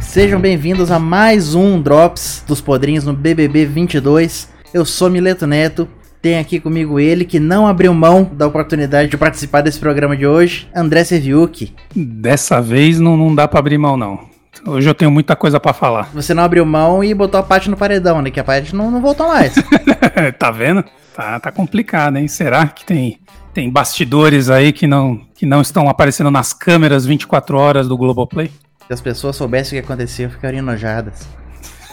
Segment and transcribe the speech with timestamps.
[0.00, 4.48] Sejam bem-vindos a mais um Drops dos Podrinhos no BBB 22.
[4.72, 5.88] Eu sou Mileto Neto.
[6.22, 10.26] Tem aqui comigo ele que não abriu mão da oportunidade de participar desse programa de
[10.26, 11.74] hoje, André Serviuki.
[11.94, 14.33] Dessa vez não, não dá para abrir mão, não.
[14.66, 16.08] Hoje eu tenho muita coisa para falar.
[16.14, 18.30] Você não abriu mão e botou a parte no paredão, né?
[18.30, 19.54] Que a parte não, não voltou mais.
[20.38, 20.82] tá vendo?
[21.14, 22.26] Tá, tá complicado, hein?
[22.26, 23.20] Será que tem,
[23.52, 28.50] tem bastidores aí que não, que não estão aparecendo nas câmeras 24 horas do Globoplay?
[28.86, 31.28] Se as pessoas soubessem o que aconteceu, ficariam enojadas.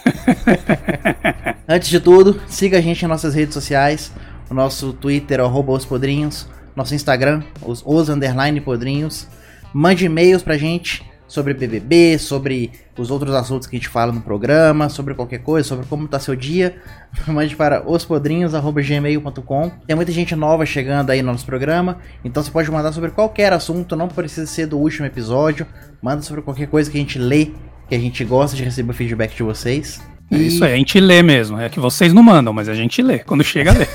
[1.68, 4.14] Antes de tudo, siga a gente em nossas redes sociais.
[4.50, 6.48] O nosso Twitter, arroba os podrinhos.
[6.74, 9.28] Nosso Instagram, os, os underline podrinhos.
[9.74, 14.20] Mande e-mails pra gente sobre BBB, sobre os outros assuntos que a gente fala no
[14.20, 16.76] programa, sobre qualquer coisa, sobre como tá seu dia.
[17.26, 19.72] Mande para ospodrinhos.gmail.com.
[19.88, 23.54] Tem muita gente nova chegando aí no nosso programa, então você pode mandar sobre qualquer
[23.54, 25.66] assunto, não precisa ser do último episódio.
[26.02, 27.52] Manda sobre qualquer coisa que a gente lê,
[27.88, 30.02] que a gente gosta de receber o feedback de vocês.
[30.30, 31.58] É isso aí, a gente lê mesmo.
[31.60, 33.20] É que vocês não mandam, mas a gente lê.
[33.20, 33.86] Quando chega, lê.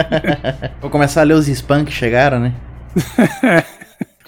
[0.80, 2.54] Vou começar a ler os spam que chegaram, né?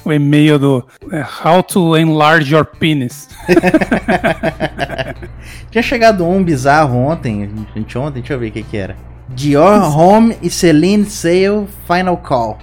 [0.07, 3.29] o e-mail do é, How to Enlarge Your Penis.
[5.71, 8.97] Tinha chegado um bizarro ontem, gente ontem, deixa eu ver o que que era.
[9.29, 12.59] Dior Home e Celine Sale Final Call.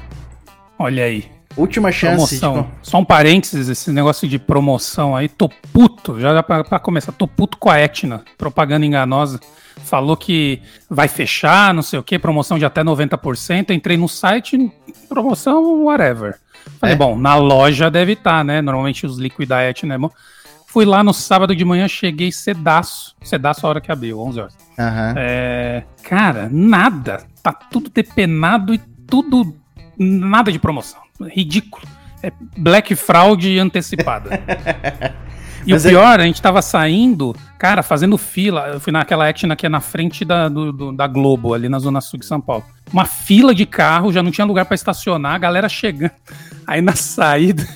[0.79, 1.25] Olha aí.
[1.57, 2.39] Última chance.
[2.39, 2.63] Promoção.
[2.63, 2.75] Tipo...
[2.81, 7.27] Só um parênteses, esse negócio de promoção aí, tô puto, já pra, pra começar, tô
[7.27, 9.39] puto com a Etna, propaganda enganosa.
[9.83, 13.71] Falou que vai fechar, não sei o que, promoção de até 90%.
[13.71, 14.71] Entrei no site,
[15.09, 16.39] promoção, whatever.
[16.79, 16.97] Falei, é.
[16.97, 18.61] bom, na loja deve estar, tá, né?
[18.61, 19.97] Normalmente os liquidate, né?
[20.67, 23.15] Fui lá no sábado de manhã, cheguei cedaço.
[23.23, 24.57] Cedaço a hora que abriu, 11 horas.
[24.77, 25.13] Uhum.
[25.15, 27.25] É, cara, nada.
[27.41, 29.55] Tá tudo depenado e tudo.
[29.97, 30.99] Nada de promoção.
[31.21, 31.85] Ridículo.
[32.23, 34.31] É Black Fraud antecipada.
[35.65, 36.23] E Mas o é pior, é...
[36.23, 38.67] a gente tava saindo, cara, fazendo fila.
[38.67, 41.79] Eu fui naquela Etna que é na frente da, do, do, da Globo, ali na
[41.79, 42.65] Zona Sul de São Paulo.
[42.91, 46.11] Uma fila de carro, já não tinha lugar para estacionar, a galera chegando.
[46.67, 47.67] Aí na saída,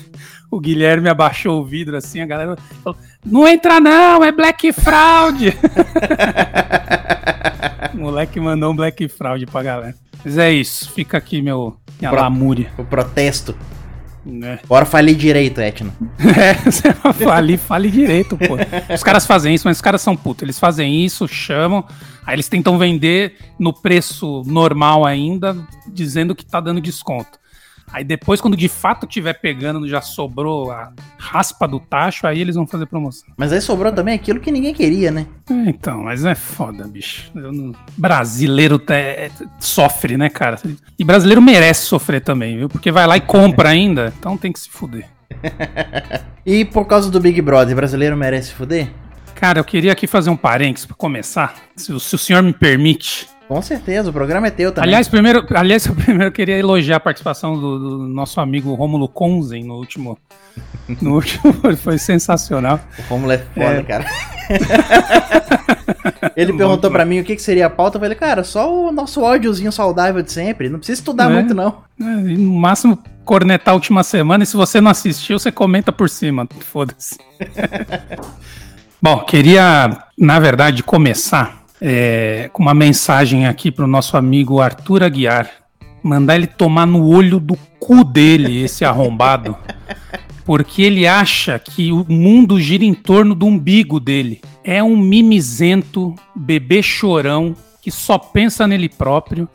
[0.50, 5.48] o Guilherme abaixou o vidro assim, a galera falou: Não entra não, é Black Fraud.
[7.94, 9.94] o moleque mandou um Black Fraud pra galera.
[10.24, 12.72] Mas é isso, fica aqui meu, minha Pro, lamúria.
[12.76, 13.56] O protesto.
[14.42, 14.58] É.
[14.66, 15.92] Bora fale direito, Etna.
[16.38, 18.56] É, você fale, fale direito, pô.
[18.92, 20.42] Os caras fazem isso, mas os caras são putos.
[20.42, 21.84] Eles fazem isso, chamam,
[22.26, 25.56] aí eles tentam vender no preço normal ainda,
[25.86, 27.37] dizendo que tá dando desconto.
[27.92, 32.54] Aí depois, quando de fato tiver pegando, já sobrou a raspa do tacho, aí eles
[32.54, 33.28] vão fazer promoção.
[33.36, 35.26] Mas aí sobrou também aquilo que ninguém queria, né?
[35.50, 37.30] É, então, mas é foda, bicho.
[37.34, 37.72] Não...
[37.96, 40.58] Brasileiro é, sofre, né, cara?
[40.98, 42.68] E brasileiro merece sofrer também, viu?
[42.68, 45.08] Porque vai lá e compra ainda, então tem que se fuder.
[46.44, 48.88] e por causa do Big Brother, brasileiro merece se fuder?
[49.34, 53.28] Cara, eu queria aqui fazer um parênteses para começar, se, se o senhor me permite.
[53.48, 54.90] Com certeza, o programa é teu também.
[54.90, 59.64] Aliás, primeiro, aliás eu primeiro queria elogiar a participação do, do nosso amigo Rômulo Conzen
[59.64, 60.18] no último.
[61.00, 62.78] No último, foi sensacional.
[62.98, 63.82] O Rômulo é foda, é.
[63.82, 64.04] cara.
[66.36, 67.96] Ele perguntou para mim o que, que seria a pauta.
[67.96, 70.68] Eu falei, cara, só o nosso ódiozinho saudável de sempre.
[70.68, 71.34] Não precisa estudar é.
[71.34, 71.82] muito, não.
[72.00, 74.44] É, no máximo, cornetar a última semana.
[74.44, 76.46] E se você não assistiu, você comenta por cima.
[76.60, 77.18] Foda-se.
[79.00, 85.02] Bom, queria, na verdade, começar é, com uma mensagem aqui para o nosso amigo Arthur
[85.02, 85.50] Aguiar.
[86.02, 89.56] Mandar ele tomar no olho do cu dele, esse arrombado.
[90.44, 94.40] Porque ele acha que o mundo gira em torno do umbigo dele.
[94.64, 99.48] É um mimizento, bebê chorão, que só pensa nele próprio.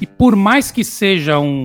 [0.00, 1.64] E por mais que seja um,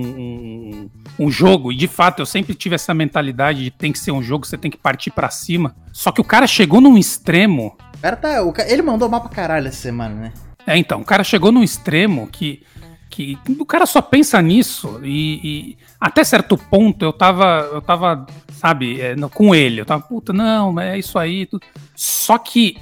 [1.18, 4.10] um, um, jogo, e de fato eu sempre tive essa mentalidade de tem que ser
[4.10, 5.76] um jogo, você tem que partir para cima.
[5.92, 8.42] Só que o cara chegou num extremo cara tá.
[8.42, 10.32] O, ele mandou mal pra caralho essa semana, né?
[10.66, 12.62] É, então, o cara chegou num extremo que.
[13.08, 15.00] que o cara só pensa nisso.
[15.02, 17.68] E, e até certo ponto eu tava.
[17.72, 19.80] Eu tava, sabe, é, com ele.
[19.80, 21.46] Eu tava, puta, não, é isso aí.
[21.46, 21.64] Tudo.
[21.94, 22.76] Só que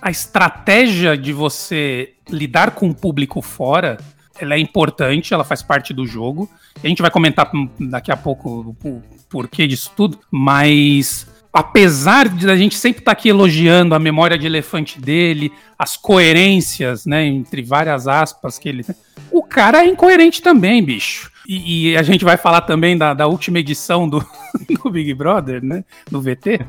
[0.00, 3.96] a estratégia de você lidar com o público fora
[4.38, 6.48] ela é importante, ela faz parte do jogo.
[6.82, 7.50] A gente vai comentar
[7.80, 11.26] daqui a pouco o porquê disso tudo, mas
[11.56, 15.96] apesar de a gente sempre estar tá aqui elogiando a memória de elefante dele, as
[15.96, 18.84] coerências, né, entre várias aspas que ele.
[19.30, 21.32] O cara é incoerente também, bicho.
[21.48, 24.22] E, e a gente vai falar também da, da última edição do,
[24.84, 25.82] do, Big Brother, né?
[26.10, 26.60] Do VT.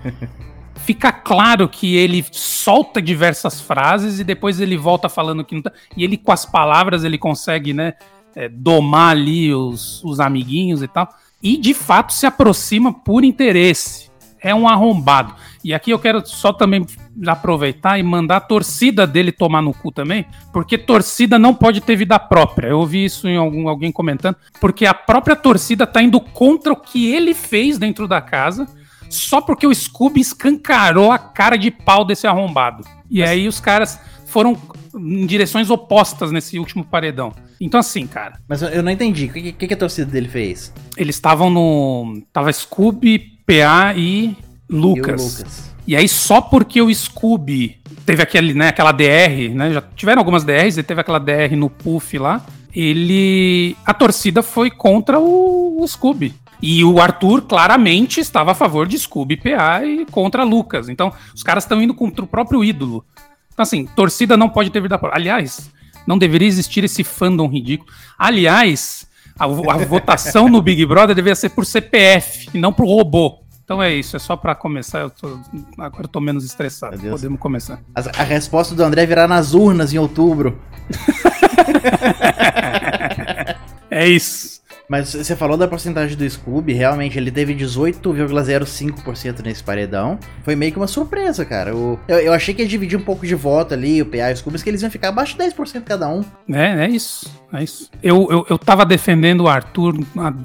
[0.78, 5.74] fica claro que ele solta diversas frases e depois ele volta falando que não tá.
[5.98, 7.96] E ele, com as palavras, ele consegue, né,
[8.34, 11.10] é, domar ali os, os amiguinhos e tal.
[11.44, 14.07] E de fato se aproxima por interesse.
[14.42, 15.34] É um arrombado.
[15.64, 16.86] E aqui eu quero só também
[17.26, 21.96] aproveitar e mandar a torcida dele tomar no cu também, porque torcida não pode ter
[21.96, 22.68] vida própria.
[22.68, 26.76] Eu ouvi isso em algum, alguém comentando, porque a própria torcida tá indo contra o
[26.76, 28.68] que ele fez dentro da casa,
[29.10, 32.84] só porque o Scooby escancarou a cara de pau desse arrombado.
[33.10, 33.30] E Mas...
[33.30, 34.58] aí os caras foram
[34.94, 37.34] em direções opostas nesse último paredão.
[37.60, 38.40] Então, assim, cara.
[38.48, 39.26] Mas eu não entendi.
[39.26, 40.74] O que, que, que a torcida dele fez?
[40.96, 42.22] Eles estavam no.
[42.32, 44.36] Tava Scooby, PA e
[44.70, 45.22] Lucas.
[45.22, 45.76] E, Lucas.
[45.88, 49.72] e aí, só porque o Scooby teve aquele, né, aquela DR, né?
[49.72, 52.46] Já tiveram algumas DRs, ele teve aquela DR no Puff lá.
[52.76, 53.76] Ele.
[53.86, 56.36] A torcida foi contra o, o Scooby.
[56.62, 60.90] E o Arthur claramente estava a favor de Scooby PA e contra Lucas.
[60.90, 63.06] Então, os caras estão indo contra o próprio ídolo.
[63.54, 65.20] Então, assim, torcida não pode ter vida própria.
[65.20, 65.72] Aliás,
[66.06, 67.92] não deveria existir esse fandom ridículo.
[68.18, 69.07] Aliás,
[69.40, 73.40] a, a votação no Big Brother deveria ser por CPF e não por robô.
[73.64, 75.00] Então é isso, é só para começar.
[75.00, 75.38] Eu tô,
[75.78, 76.98] agora eu tô menos estressado.
[76.98, 77.82] Podemos começar.
[77.94, 80.58] A, a, resposta do André virá nas urnas em outubro.
[83.92, 84.62] é isso.
[84.90, 90.18] Mas você falou da porcentagem do Scooby, realmente ele teve 18,05% nesse paredão.
[90.44, 91.76] Foi meio que uma surpresa, cara.
[91.76, 94.34] O, eu, eu, achei que ia dividir um pouco de voto ali, o PA e
[94.34, 96.24] o Scooby, que eles iam ficar abaixo de 10% cada um.
[96.50, 97.30] É, é isso.
[97.52, 97.90] É isso.
[98.02, 99.96] Eu, eu, eu tava defendendo o Arthur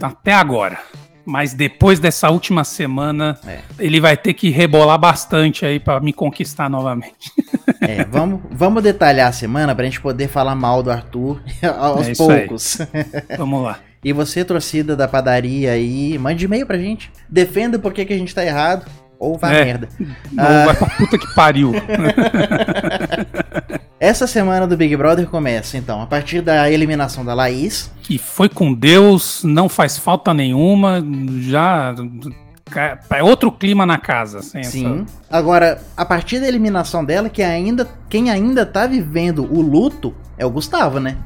[0.02, 0.78] até agora.
[1.24, 3.60] Mas depois dessa última semana, é.
[3.78, 7.30] ele vai ter que rebolar bastante aí para me conquistar novamente.
[7.80, 11.42] É, vamos, vamos detalhar a semana pra gente poder falar mal do Arthur
[11.78, 12.78] aos é poucos.
[13.36, 13.80] Vamos lá.
[14.04, 17.08] E você, torcida da padaria aí, mande e-mail pra gente.
[17.28, 18.84] Defenda por que, que a gente tá errado.
[19.16, 19.88] Ou vá é, merda.
[20.00, 20.06] Ou
[20.38, 21.72] ah, vai pra puta que pariu.
[24.00, 27.92] Essa semana do Big Brother começa, então, a partir da eliminação da Laís.
[28.02, 31.00] Que foi com Deus, não faz falta nenhuma,
[31.38, 31.94] já.
[33.10, 34.42] É outro clima na casa.
[34.42, 34.58] Sim.
[34.58, 35.04] Essa...
[35.30, 40.44] Agora, a partir da eliminação dela, que ainda, quem ainda tá vivendo o luto é
[40.44, 41.18] o Gustavo, né?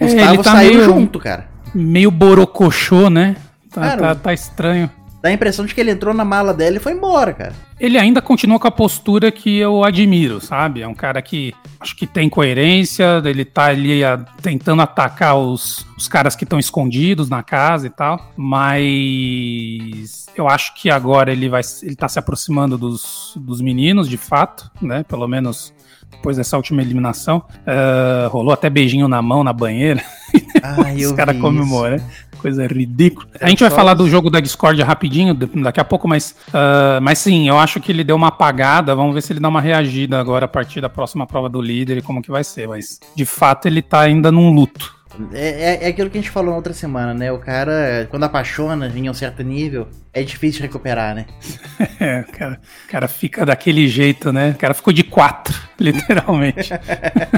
[0.00, 1.51] É, Gustavo tá saiu meio, junto, cara.
[1.74, 3.36] Meio borocochô, né?
[3.70, 4.90] Tá, cara, tá, tá estranho.
[5.22, 7.52] Dá a impressão de que ele entrou na mala dela e foi embora, cara.
[7.78, 10.82] Ele ainda continua com a postura que eu admiro, sabe?
[10.82, 15.86] É um cara que acho que tem coerência, ele tá ali a, tentando atacar os,
[15.96, 21.48] os caras que estão escondidos na casa e tal, mas eu acho que agora ele
[21.48, 25.04] vai ele tá se aproximando dos, dos meninos, de fato, né?
[25.04, 25.72] Pelo menos
[26.10, 27.44] depois dessa última eliminação.
[27.58, 30.02] Uh, rolou até beijinho na mão na banheira.
[30.62, 32.04] Ah, Os caras comemoram, né?
[32.38, 33.26] Coisa ridícula.
[33.40, 37.18] a gente vai falar do jogo da Discord rapidinho, daqui a pouco, mas, uh, mas
[37.18, 38.96] sim, eu acho que ele deu uma apagada.
[38.96, 41.98] Vamos ver se ele dá uma reagida agora a partir da próxima prova do líder
[41.98, 42.66] e como que vai ser.
[42.66, 44.92] Mas de fato ele tá ainda num luto.
[45.32, 47.30] É, é, é, aquilo que a gente falou na outra semana, né?
[47.30, 51.26] O cara, quando apaixona em um certo nível, é difícil de recuperar, né?
[52.00, 54.50] é, o cara, o cara fica daquele jeito, né?
[54.50, 56.70] O cara ficou de quatro, literalmente.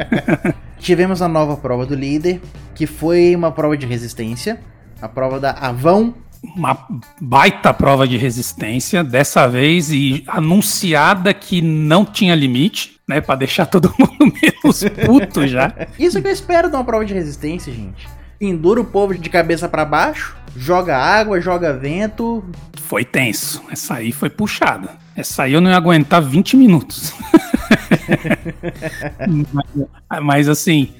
[0.78, 2.40] Tivemos a nova prova do líder,
[2.74, 4.60] que foi uma prova de resistência.
[5.00, 6.14] A prova da Avão
[6.54, 6.86] uma
[7.20, 13.20] baita prova de resistência, dessa vez, e anunciada que não tinha limite, né?
[13.20, 15.72] Pra deixar todo mundo menos puto já.
[15.98, 18.06] Isso que eu espero de uma prova de resistência, gente.
[18.38, 22.44] Pendura o povo de cabeça para baixo, joga água, joga vento.
[22.82, 23.62] Foi tenso.
[23.70, 24.90] Essa aí foi puxada.
[25.16, 27.14] Essa aí eu não ia aguentar 20 minutos.
[29.52, 30.92] mas, mas assim,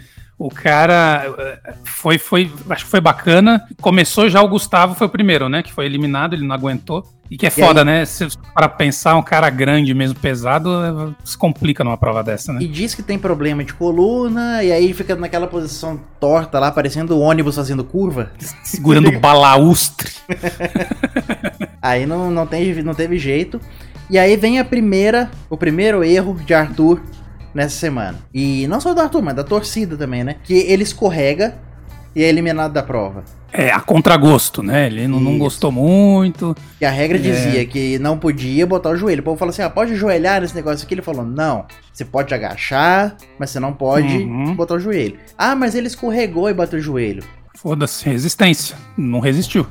[0.45, 3.67] o cara foi, foi, acho que foi bacana.
[3.81, 5.63] Começou já o Gustavo, foi o primeiro, né?
[5.63, 7.03] Que foi eliminado, ele não aguentou.
[7.31, 7.87] E que é e foda, aí?
[7.87, 8.05] né?
[8.05, 12.61] Se, para pensar, um cara grande mesmo, pesado, se complica numa prova dessa, né?
[12.63, 17.17] E diz que tem problema de coluna, e aí fica naquela posição torta lá, parecendo
[17.17, 18.31] o ônibus fazendo curva.
[18.63, 20.13] Segurando o balaustre.
[21.81, 23.59] aí não, não, tem, não teve jeito.
[24.11, 27.01] E aí vem a primeira, o primeiro erro de Arthur
[27.55, 28.19] nessa semana.
[28.33, 30.37] E não só do Arthur, mas da torcida também, né?
[30.43, 31.57] Que ele escorrega
[32.15, 33.25] e é eliminado da prova.
[33.57, 34.87] É, a contragosto, né?
[34.87, 36.57] Ele não, não gostou muito.
[36.81, 37.21] E a regra é.
[37.21, 39.21] dizia que não podia botar o joelho.
[39.21, 40.95] O povo falou assim: ah, pode ajoelhar nesse negócio aqui.
[40.95, 44.57] Ele falou: não, você pode agachar, mas você não pode uhum.
[44.57, 45.17] botar o joelho.
[45.39, 47.23] Ah, mas ele escorregou e bateu o joelho.
[47.55, 48.77] Foda-se, resistência.
[48.97, 49.65] Não resistiu.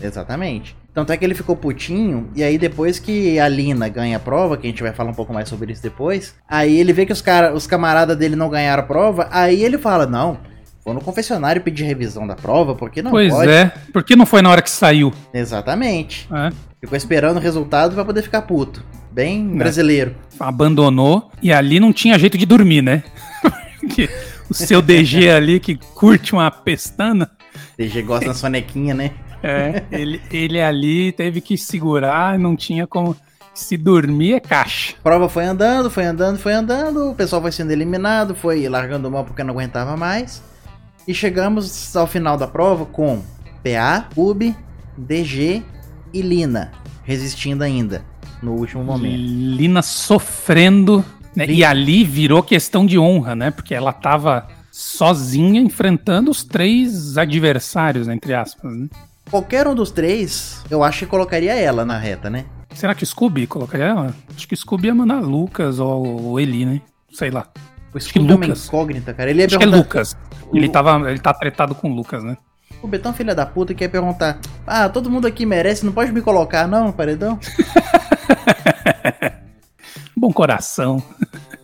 [0.00, 0.76] Exatamente.
[0.92, 4.56] Tanto é que ele ficou putinho, e aí depois que a Lina ganha a prova,
[4.56, 7.12] que a gente vai falar um pouco mais sobre isso depois, aí ele vê que
[7.12, 10.38] os, cara, os camaradas dele não ganharam a prova, aí ele fala, não,
[10.84, 13.46] vou no confessionário pedir revisão da prova, porque não pois pode.
[13.46, 15.12] Pois é, porque não foi na hora que saiu.
[15.32, 16.28] Exatamente.
[16.32, 16.50] É.
[16.80, 18.82] Ficou esperando o resultado pra poder ficar puto.
[19.12, 20.14] Bem brasileiro.
[20.38, 23.02] Abandonou e ali não tinha jeito de dormir, né?
[23.80, 24.08] Porque
[24.48, 27.30] o seu DG ali que curte uma pestana.
[27.76, 29.12] DG gosta da sonequinha, né?
[29.42, 33.16] É, ele, ele ali teve que segurar, não tinha como.
[33.52, 34.94] Se dormir é caixa.
[35.00, 37.10] A prova foi andando, foi andando, foi andando.
[37.10, 40.42] O pessoal foi sendo eliminado, foi largando mão porque não aguentava mais.
[41.06, 43.20] E chegamos ao final da prova com
[43.62, 44.54] PA, UB,
[44.96, 45.62] DG
[46.12, 46.70] e Lina
[47.10, 48.04] resistindo ainda
[48.40, 49.16] no último momento.
[49.16, 51.04] Lina sofrendo,
[51.34, 51.46] né?
[51.46, 53.50] E ali virou questão de honra, né?
[53.50, 58.88] Porque ela tava sozinha enfrentando os três adversários, entre aspas, né?
[59.30, 62.46] Qualquer um dos três, eu acho que colocaria ela na reta, né?
[62.74, 64.14] Será que Scooby colocaria ela?
[64.34, 66.80] Acho que Scooby ia mandar Lucas ou Eli, né?
[67.12, 67.46] Sei lá.
[67.94, 69.30] O Scooby é uma incógnita, cara.
[69.30, 70.16] Ele ia acho que é Lucas.
[70.52, 72.36] Ele, tava, ele tá tretado com o Lucas, né?
[72.82, 76.22] O Betão, filha da puta, quer perguntar: Ah, todo mundo aqui merece, não pode me
[76.22, 77.38] colocar, não, paredão?
[80.16, 81.02] Bom coração.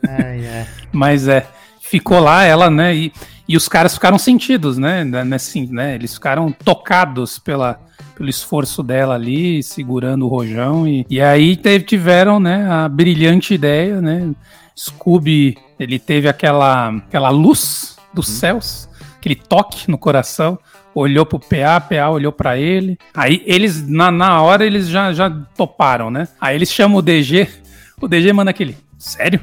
[0.08, 0.66] Ai, ai.
[0.92, 1.46] Mas é,
[1.80, 2.94] ficou lá ela, né?
[2.94, 3.12] E,
[3.48, 5.04] e os caras ficaram sentidos, né?
[5.04, 5.94] Nesse, né?
[5.94, 7.80] Eles ficaram tocados pela,
[8.16, 10.86] pelo esforço dela ali, segurando o rojão.
[10.86, 14.32] E, e aí teve, tiveram, né, a brilhante ideia, né?
[14.76, 18.32] Scooby, ele teve aquela, aquela luz dos hum.
[18.32, 18.88] céus,
[19.18, 20.58] aquele toque no coração
[20.94, 22.98] olhou pro PA, PA olhou para ele.
[23.14, 26.26] Aí eles, na, na hora, eles já, já toparam, né?
[26.40, 27.46] Aí eles chamam o DG,
[28.00, 29.40] o DG manda aquele, sério?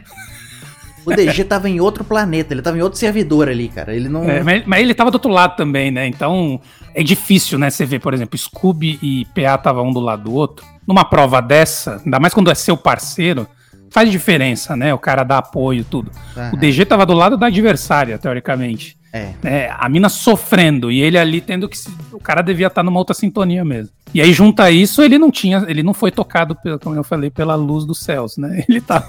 [1.06, 3.96] O DG tava em outro planeta, ele tava em outro servidor ali, cara.
[3.96, 4.24] Ele não.
[4.30, 6.08] É, mas, mas, ele tava do outro lado também, né?
[6.08, 6.60] Então
[6.94, 7.70] é difícil, né?
[7.70, 10.66] Você vê, por exemplo, Scooby e PA tava um do lado do outro.
[10.88, 13.48] Numa prova dessa, ainda mais quando é seu parceiro,
[13.90, 14.94] faz diferença, né?
[14.94, 16.12] O cara dá apoio, tudo.
[16.52, 18.98] O DG tava do lado da adversária, teoricamente.
[19.14, 19.34] É.
[19.44, 19.74] é.
[19.78, 21.78] A mina sofrendo e ele ali tendo que.
[22.12, 23.94] O cara devia estar numa outra sintonia mesmo.
[24.12, 25.64] E aí, junta isso, ele não tinha.
[25.68, 28.66] Ele não foi tocado, pelo, como eu falei, pela luz dos céus, né?
[28.68, 29.08] Ele tá.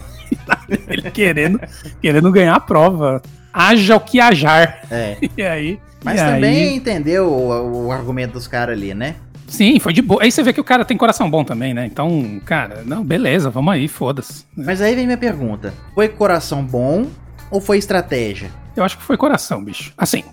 [0.89, 1.61] ele querendo,
[2.01, 3.23] querendo ganhar a prova.
[3.53, 4.81] Haja o que hajar.
[4.91, 5.17] É.
[5.37, 5.81] E aí.
[6.05, 6.77] Mas e também aí...
[6.77, 9.17] entendeu o, o argumento dos caras ali, né?
[9.47, 10.23] Sim, foi de boa.
[10.23, 11.87] Aí você vê que o cara tem coração bom também, né?
[11.87, 14.45] Então, cara, não, beleza, vamos aí, foda-se.
[14.57, 17.07] Mas aí vem minha pergunta: foi coração bom
[17.51, 18.51] ou foi estratégia?
[18.77, 19.93] Eu acho que foi coração, bicho.
[19.97, 20.25] Assim,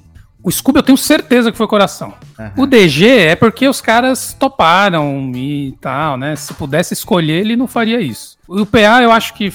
[0.44, 2.14] o Scooby eu tenho certeza que foi coração.
[2.40, 2.64] Uhum.
[2.64, 6.36] O DG é porque os caras toparam e tal, né?
[6.36, 8.38] Se pudesse escolher, ele não faria isso.
[8.48, 9.54] O PA eu acho que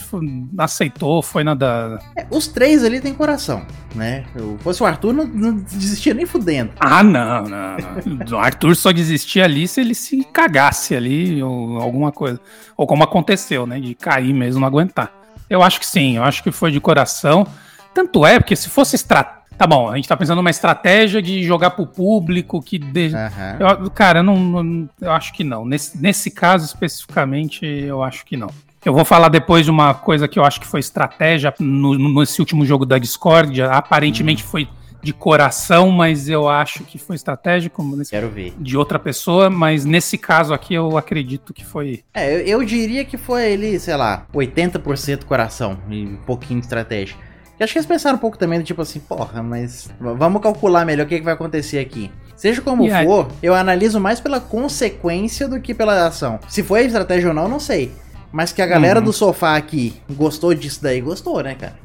[0.57, 1.99] aceitou, foi nada.
[2.17, 4.25] É, os três ali tem coração, né?
[4.33, 6.71] Se fosse o Arthur, não, não desistia nem fudendo.
[6.79, 8.39] Ah, não, não, não.
[8.39, 12.41] o Arthur só desistia ali se ele se cagasse ali ou alguma coisa.
[12.77, 13.81] Ou como aconteceu, né?
[13.81, 15.26] De cair mesmo, não aguentar.
[15.49, 17.47] Eu acho que sim, eu acho que foi de coração.
[17.95, 19.37] Tanto é, porque se fosse estratégia.
[19.57, 22.79] Tá bom, a gente tá pensando numa estratégia de jogar pro público que.
[22.79, 23.07] De...
[23.07, 23.85] Uhum.
[23.85, 25.65] Eu, cara, não, não, eu acho que não.
[25.65, 28.51] Nesse, nesse caso especificamente, eu acho que não.
[28.85, 32.39] Eu vou falar depois de uma coisa que eu acho que foi estratégia no, nesse
[32.39, 33.63] último jogo da Discord.
[33.63, 34.51] Aparentemente uhum.
[34.51, 34.69] foi
[35.07, 37.81] de coração, mas eu acho que foi estratégico.
[37.97, 38.53] Nesse, Quero ver.
[38.59, 42.03] De outra pessoa, mas nesse caso aqui eu acredito que foi.
[42.13, 46.67] É, eu, eu diria que foi ele, sei lá, 80% coração e um pouquinho de
[46.67, 47.17] estratégia.
[47.59, 51.07] E acho que eles pensaram um pouco também, tipo assim, porra, mas vamos calcular melhor
[51.07, 52.11] o que, que vai acontecer aqui.
[52.35, 53.37] Seja como e for, aí?
[53.43, 56.41] eu analiso mais pela consequência do que pela ação.
[56.49, 57.93] Se foi estratégia ou não, não sei.
[58.33, 59.07] Mas que a galera uhum.
[59.07, 61.77] do sofá aqui gostou disso daí, gostou, né, cara?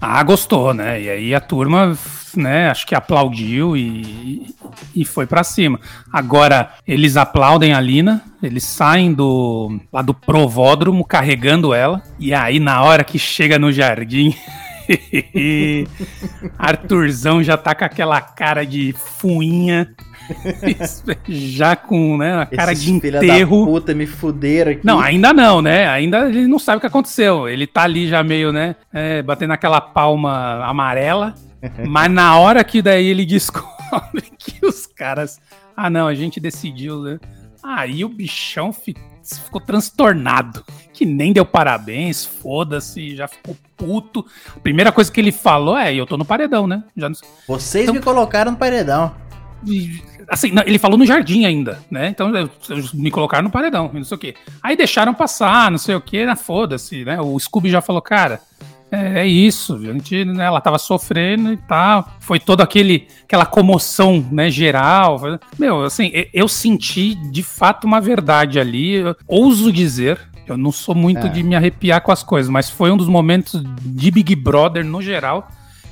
[0.00, 1.02] Ah, gostou, né?
[1.02, 1.96] E aí a turma,
[2.36, 4.54] né, acho que aplaudiu e,
[4.94, 5.80] e foi para cima.
[6.12, 12.60] Agora, eles aplaudem a Lina, eles saem do lá do provódromo carregando ela, e aí
[12.60, 14.36] na hora que chega no jardim,
[16.56, 19.94] Arthurzão já tá com aquela cara de fuinha.
[21.28, 23.64] Já com né, a cara Esses de enterro.
[23.64, 24.80] Da puta me fuderam aqui.
[24.84, 25.88] Não, ainda não, né?
[25.88, 27.48] Ainda ele não sabe o que aconteceu.
[27.48, 28.76] Ele tá ali já meio, né?
[28.92, 31.34] É, batendo aquela palma amarela.
[31.86, 35.40] mas na hora que daí ele descobre que os caras.
[35.76, 37.18] Ah, não, a gente decidiu, né?
[37.62, 40.64] Aí o bichão ficou ficou transtornado.
[40.92, 44.24] Que nem deu parabéns, foda-se, já ficou puto.
[44.56, 46.82] A primeira coisa que ele falou é: eu tô no paredão, né?
[46.96, 47.16] Já não...
[47.46, 49.14] Vocês então, me colocaram no paredão.
[50.28, 52.08] Assim, não, ele falou no jardim ainda, né?
[52.08, 54.34] Então eu, eu, me colocaram no paredão, não sei o quê.
[54.62, 57.20] Aí deixaram passar, não sei o quê, na foda-se, né?
[57.20, 58.40] O Scooby já falou, cara,
[58.90, 62.08] é, é, isso, a gente, né, ela tava sofrendo e tal.
[62.20, 65.20] Foi toda aquele, aquela comoção, né, geral.
[65.58, 68.94] Meu, assim, eu senti de fato uma verdade ali.
[68.94, 71.28] Eu ouso dizer, eu não sou muito é.
[71.28, 75.02] de me arrepiar com as coisas, mas foi um dos momentos de Big Brother no
[75.02, 75.48] geral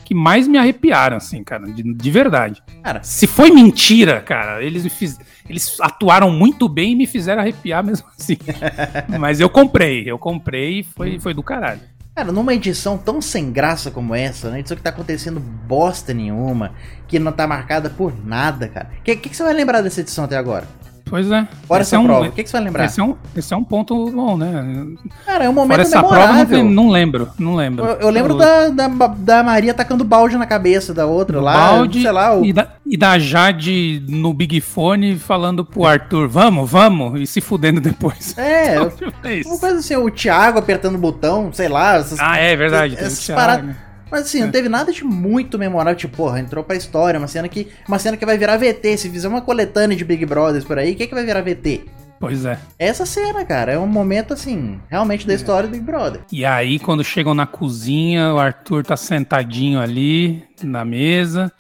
[0.07, 2.63] que mais me arrepiaram, assim, cara, de, de verdade.
[2.81, 5.19] Cara, Se foi mentira, cara, eles me fiz,
[5.51, 8.37] eles atuaram muito bem e me fizeram arrepiar mesmo assim.
[9.19, 11.81] Mas eu comprei, eu comprei e foi, foi do caralho.
[12.15, 14.61] Cara, numa edição tão sem graça como essa, né?
[14.61, 16.73] Edição que tá acontecendo bosta nenhuma,
[17.09, 18.89] que não tá marcada por nada, cara.
[19.01, 20.69] O que, que, que você vai lembrar dessa edição até agora?
[21.09, 21.47] Pois é.
[21.69, 22.85] Fora Esse essa é um- prova, o que, que você vai lembrar?
[22.87, 24.87] Esse é, um, esse é um ponto bom, né?
[25.25, 26.59] Cara, é um Fora momento essa prova, não, memorável.
[26.59, 27.85] tem- não lembro, não lembro.
[27.85, 32.03] eu, eu lembro da, da, da Maria tacando balde na cabeça da outra lá, balde
[32.03, 32.45] sei lá, o...
[32.45, 37.41] e, da, e da Jade no Big Fone falando pro Arthur, vamos, vamos, e se
[37.41, 38.37] fudendo depois.
[38.37, 39.61] É, Então, eu- tipo, uma isso.
[39.61, 42.97] coisa assim, o Thiago apertando o botão, sei lá, essas Ah, é verdade.
[42.99, 43.77] essas paradas-
[44.11, 44.45] Mas assim, É.
[44.45, 47.69] não teve nada de muito memorável, tipo, porra, entrou pra história, uma cena que.
[47.89, 48.97] Uma cena que vai virar VT.
[48.97, 51.85] Se fizer uma coletânea de Big Brothers por aí, o que, que vai virar VT?
[52.19, 52.59] Pois é.
[52.79, 56.23] Essa cena, cara, é um momento assim, realmente da história do Big Brother.
[56.33, 61.53] E aí, quando chegam na cozinha, o Arthur tá sentadinho ali na mesa,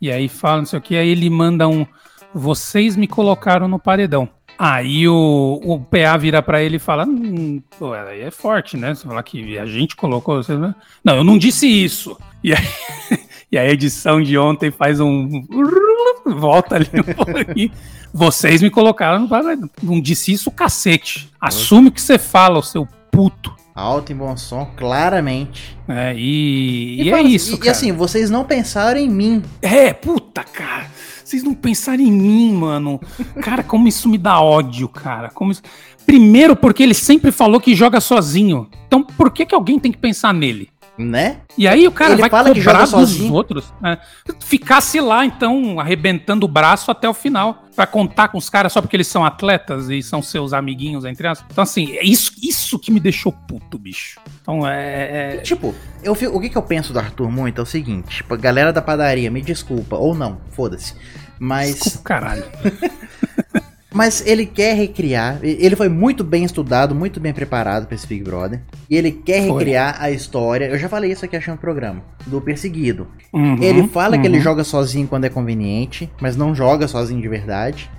[0.00, 1.86] e aí fala não sei o que, aí ele manda um.
[2.32, 4.26] Vocês me colocaram no paredão.
[4.62, 8.94] Aí o, o PA vira pra ele e fala: hum, pô, aí é forte, né?
[8.94, 10.42] Você falar que a gente colocou.
[10.42, 10.54] Você...
[10.54, 12.14] né?" Não, eu não disse isso.
[12.44, 12.68] E aí,
[13.50, 15.46] e a edição de ontem faz um.
[16.36, 17.70] Volta ali um pouquinho.
[18.12, 19.70] Vocês me colocaram no.
[19.82, 21.30] Não disse isso, cacete.
[21.40, 23.56] Assume o que você fala, o seu puto.
[23.74, 25.74] Alto e bom som, claramente.
[25.88, 27.68] É, e, e, é fala- isso, e, cara.
[27.68, 29.42] E assim, vocês não pensaram em mim.
[29.62, 30.86] É, puta, cara.
[31.30, 33.00] Vocês não pensaram em mim, mano.
[33.40, 35.30] Cara, como isso me dá ódio, cara.
[35.30, 35.62] Como isso...
[36.04, 38.68] Primeiro, porque ele sempre falou que joga sozinho.
[38.88, 40.70] Então, por que, que alguém tem que pensar nele?
[40.98, 41.36] Né?
[41.56, 43.32] E aí o cara Ele vai fala que cobrar joga dos sozinho.
[43.32, 43.72] outros.
[43.80, 43.98] né?
[44.40, 47.64] Ficasse lá, então, arrebentando o braço até o final.
[47.80, 51.26] Pra contar com os caras só porque eles são atletas e são seus amiguinhos, entre
[51.26, 51.48] aspas.
[51.50, 54.20] Então, assim, é isso, isso que me deixou puto, bicho.
[54.42, 55.36] Então, é...
[55.36, 58.36] é- Tipo, eu, o que, que eu penso do Arthur muito é o seguinte: tipo,
[58.36, 60.94] galera da padaria, me desculpa, ou não, foda-se.
[61.38, 61.76] Mas.
[61.76, 62.44] Desculpa, caralho.
[63.92, 65.38] Mas ele quer recriar.
[65.42, 68.60] Ele foi muito bem estudado, muito bem preparado pra esse Big Brother.
[68.88, 69.58] E ele quer Foi.
[69.58, 70.66] recriar a história.
[70.66, 72.02] Eu já falei isso aqui achando o programa.
[72.26, 73.08] Do perseguido.
[73.32, 74.42] Uhum, ele fala que ele uhum.
[74.42, 77.90] joga sozinho quando é conveniente, mas não joga sozinho de verdade.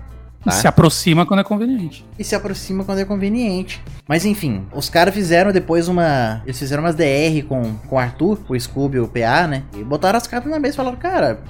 [0.44, 0.52] tá?
[0.52, 2.06] Se aproxima quando é conveniente.
[2.18, 3.82] E se aproxima quando é conveniente.
[4.08, 6.42] Mas enfim, os caras fizeram depois uma.
[6.46, 9.64] Eles fizeram umas DR com, com o Arthur, o Scooby e o PA, né?
[9.78, 11.42] E botaram as cartas na mesa e falaram, cara.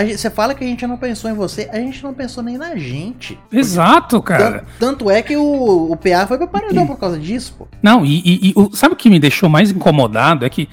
[0.00, 2.56] Gente- Você fala que a gente não pensou em você, a gente não pensou nem
[2.58, 3.38] na gente.
[3.50, 4.60] Exato, cara.
[4.60, 7.68] Tan- Tanto é que o, o PA foi pra paredão por causa disso, pô.
[7.82, 10.44] Não, e, e- e o- sabe o que me deixou mais incomodado?
[10.44, 10.68] É que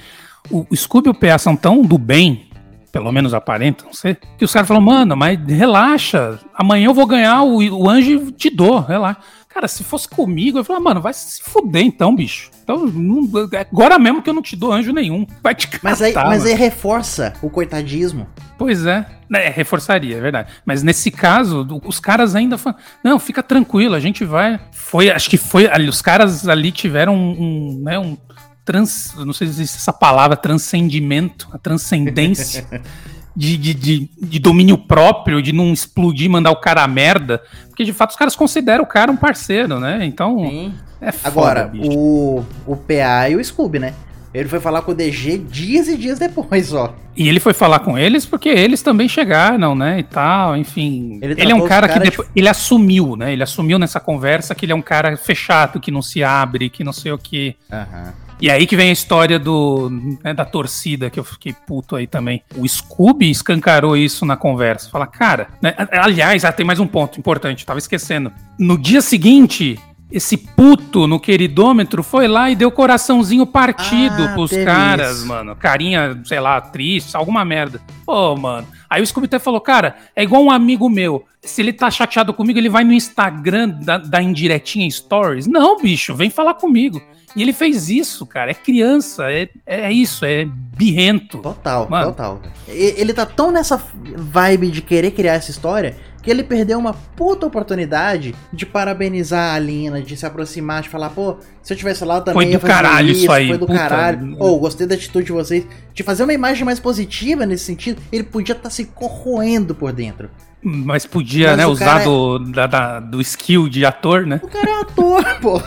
[0.49, 2.47] o, Scooby e o PA são tão do bem,
[2.91, 7.43] pelo menos aparentam ser, que os caras falam, mano, mas relaxa, amanhã eu vou ganhar
[7.43, 9.19] o, o anjo te dou, relaxa.
[9.59, 12.49] Cara, se fosse comigo, eu falava, mano, vai se fuder então, bicho.
[12.63, 13.29] Então, não-
[13.69, 15.27] agora mesmo que eu não te dou anjo nenhum.
[15.43, 18.25] Vai te catar, Mas aí, mas aí reforça o coitadismo.
[18.57, 19.05] Pois é.
[19.33, 20.49] É, reforçaria, é verdade.
[20.65, 24.57] Mas nesse caso, os caras ainda falam, não, fica tranquilo, a gente vai.
[24.71, 28.17] Foi, acho que foi ali, os caras ali tiveram um, um, né, um
[28.63, 32.65] trans, não sei se existe essa palavra, transcendimento, a transcendência
[33.39, 37.86] de, de, de, de domínio próprio, de não explodir, mandar o cara a merda, porque
[37.86, 40.06] de fato os caras consideram o cara um parceiro, né?
[40.06, 40.73] Então, Sim.
[40.99, 41.89] é foda, Agora, bicho.
[41.97, 43.93] o, o PA e o Scooby, né?
[44.34, 46.93] Ele foi falar com o DG dias e dias depois, ó.
[47.15, 51.17] E ele foi falar com eles porque eles também chegaram, né, e tal, enfim.
[51.21, 53.32] Ele Ele, é um os cara que depois, ele assumiu, né?
[53.32, 56.84] Ele assumiu nessa conversa que ele é um cara fechado, que não se abre, que
[56.84, 57.56] não sei o que.
[57.71, 58.13] Aham.
[58.41, 59.89] E aí que vem a história do
[60.23, 62.41] né, da torcida, que eu fiquei puto aí também.
[62.56, 64.89] O Scooby escancarou isso na conversa.
[64.89, 68.32] Fala, cara, né, aliás, ah, tem mais um ponto importante, tava esquecendo.
[68.58, 69.78] No dia seguinte,
[70.11, 75.27] esse puto no queridômetro foi lá e deu coraçãozinho partido Ah, pros caras, isso.
[75.27, 75.55] mano.
[75.55, 77.79] Carinha, sei lá, triste, alguma merda.
[78.05, 78.67] Pô, mano.
[78.89, 81.25] Aí o Scooby até falou, cara, é igual um amigo meu.
[81.41, 85.45] Se ele tá chateado comigo, ele vai no Instagram da, da indiretinha Stories.
[85.45, 87.01] Não, bicho, vem falar comigo.
[87.35, 88.49] E ele fez isso, cara.
[88.49, 90.45] É criança, é, é isso, é
[90.75, 91.37] birrento.
[91.37, 92.07] Total, Mano.
[92.07, 92.41] total.
[92.67, 93.79] Ele tá tão nessa
[94.17, 99.60] vibe de querer criar essa história que ele perdeu uma puta oportunidade de parabenizar a
[99.60, 102.65] Lina, de se aproximar, de falar, pô, se eu tivesse lá eu também Foi do
[102.67, 103.79] caralho isso aí, foi do puta.
[103.79, 104.36] caralho.
[104.38, 105.65] Pô, gostei da atitude de vocês.
[105.93, 110.29] De fazer uma imagem mais positiva nesse sentido, ele podia estar se corroendo por dentro.
[110.62, 114.41] Mas podia, Mas né, usar é- do, da- da- do skill de ator, né?
[114.43, 115.62] O cara é ator, pô.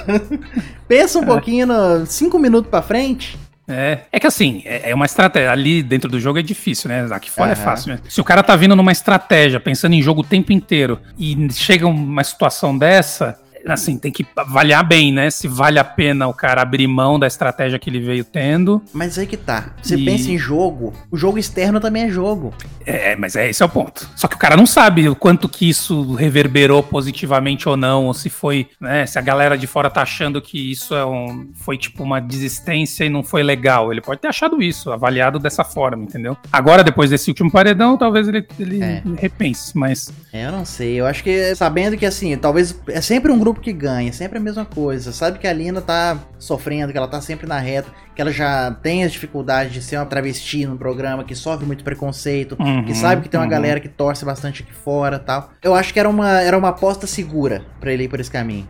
[0.87, 3.39] Pensa um pouquinho, no, cinco minutos pra frente.
[3.69, 5.51] É, é que assim, é é uma estratégia.
[5.51, 7.07] Ali dentro do jogo é difícil, né?
[7.11, 7.65] Aqui fora é Aham.
[7.65, 7.93] fácil.
[7.93, 8.01] Né?
[8.09, 11.87] Se o cara tá vindo numa estratégia, pensando em jogo o tempo inteiro, e chega
[11.87, 15.31] uma situação dessa, assim, tem que avaliar bem, né?
[15.31, 18.83] Se vale a pena o cara abrir mão da estratégia que ele veio tendo.
[18.93, 19.75] Mas aí que tá.
[19.83, 20.05] Você e...
[20.05, 22.53] pensa em jogo, o jogo externo também é jogo.
[22.85, 24.09] É, mas é esse é o ponto.
[24.17, 28.15] Só que o cara não sabe o quanto que isso reverberou positivamente ou não, ou
[28.15, 29.07] se foi, né?
[29.07, 33.05] Se a galera de fora tá achando que isso é um, foi tipo uma desistência
[33.05, 33.93] e não foi legal.
[33.93, 36.37] Ele pode ter achado isso, avaliado dessa forma, entendeu?
[36.53, 39.03] Agora, depois desse último paredão, talvez ele, ele é.
[39.19, 40.13] repense, mas.
[40.33, 41.01] É, eu não sei.
[41.01, 44.41] Eu acho que sabendo que assim, talvez é sempre um grupo que ganha, sempre a
[44.41, 45.13] mesma coisa.
[45.13, 48.71] Sabe que a Lina tá sofrendo, que ela tá sempre na reta, que ela já
[48.71, 52.95] tem as dificuldades de ser uma travesti no programa, que sofre muito preconceito, uhum, que
[52.95, 53.51] sabe que tem uma uhum.
[53.51, 55.51] galera que torce bastante aqui fora tal.
[55.63, 58.69] Eu acho que era uma, era uma aposta segura para ele ir por esse caminho.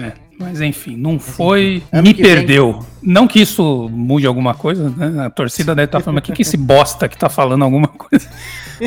[0.00, 1.82] É, mas enfim, não foi.
[1.92, 2.72] me perdeu.
[2.72, 2.82] Vem...
[3.02, 5.26] Não que isso mude alguma coisa, né?
[5.26, 7.88] A torcida deve estar tá falando, mas que, que esse bosta que tá falando alguma
[7.88, 8.28] coisa?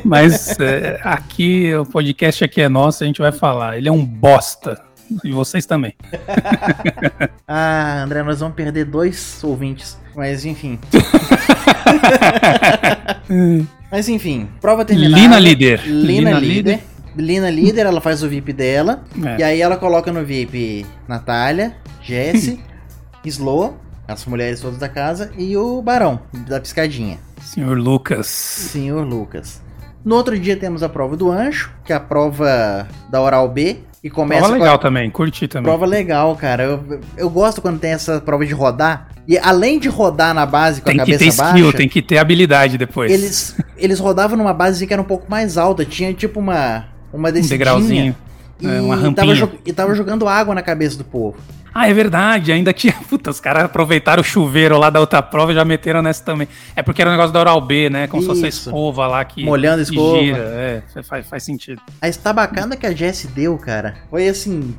[0.04, 3.78] Mas é, aqui, o podcast aqui é nosso, a gente vai falar.
[3.78, 4.82] Ele é um bosta.
[5.24, 5.94] E vocês também.
[7.48, 9.98] ah, André, nós vamos perder dois ouvintes.
[10.16, 10.80] Mas enfim.
[13.92, 15.22] mas enfim, prova terminada.
[15.22, 15.82] Lina líder.
[15.86, 16.56] Lina, Lina líder.
[16.56, 16.80] líder.
[17.18, 19.04] Lina líder, ela faz o VIP dela.
[19.24, 19.40] É.
[19.40, 22.60] E aí ela coloca no VIP Natália, Jesse,
[23.24, 27.18] Slow, as mulheres todas da casa, e o Barão, da piscadinha.
[27.42, 28.28] Senhor Lucas.
[28.28, 29.62] Senhor Lucas.
[30.04, 33.80] No outro dia temos a prova do anjo, que é a prova da oral B.
[34.06, 34.78] E começa prova legal a...
[34.78, 35.64] também, curti também.
[35.64, 36.62] Prova legal, cara.
[36.62, 39.08] Eu, eu gosto quando tem essa prova de rodar.
[39.28, 41.32] E além de rodar na base com tem a cabeça baixa...
[41.32, 43.12] Tem que ter skill, tem que ter habilidade depois.
[43.12, 45.84] Eles, eles rodavam numa base que era um pouco mais alta.
[45.84, 47.56] Tinha tipo uma, uma descidinha.
[47.56, 48.16] Um degrauzinho.
[48.62, 49.36] E, é, uma rampinha.
[49.40, 51.38] Tava, e tava jogando água na cabeça do povo.
[51.78, 52.94] Ah, é verdade, ainda tinha.
[53.10, 56.48] Puta, os caras aproveitaram o chuveiro lá da outra prova e já meteram nessa também.
[56.74, 58.08] É porque era um negócio da Oral B, né?
[58.08, 58.34] Como Isso.
[58.34, 59.44] se fosse a escova lá que.
[59.44, 60.20] Molhando a escova.
[60.20, 60.38] gira.
[60.38, 61.82] É, faz, faz sentido.
[62.02, 64.74] A estabacana que a Jess deu, cara, foi assim.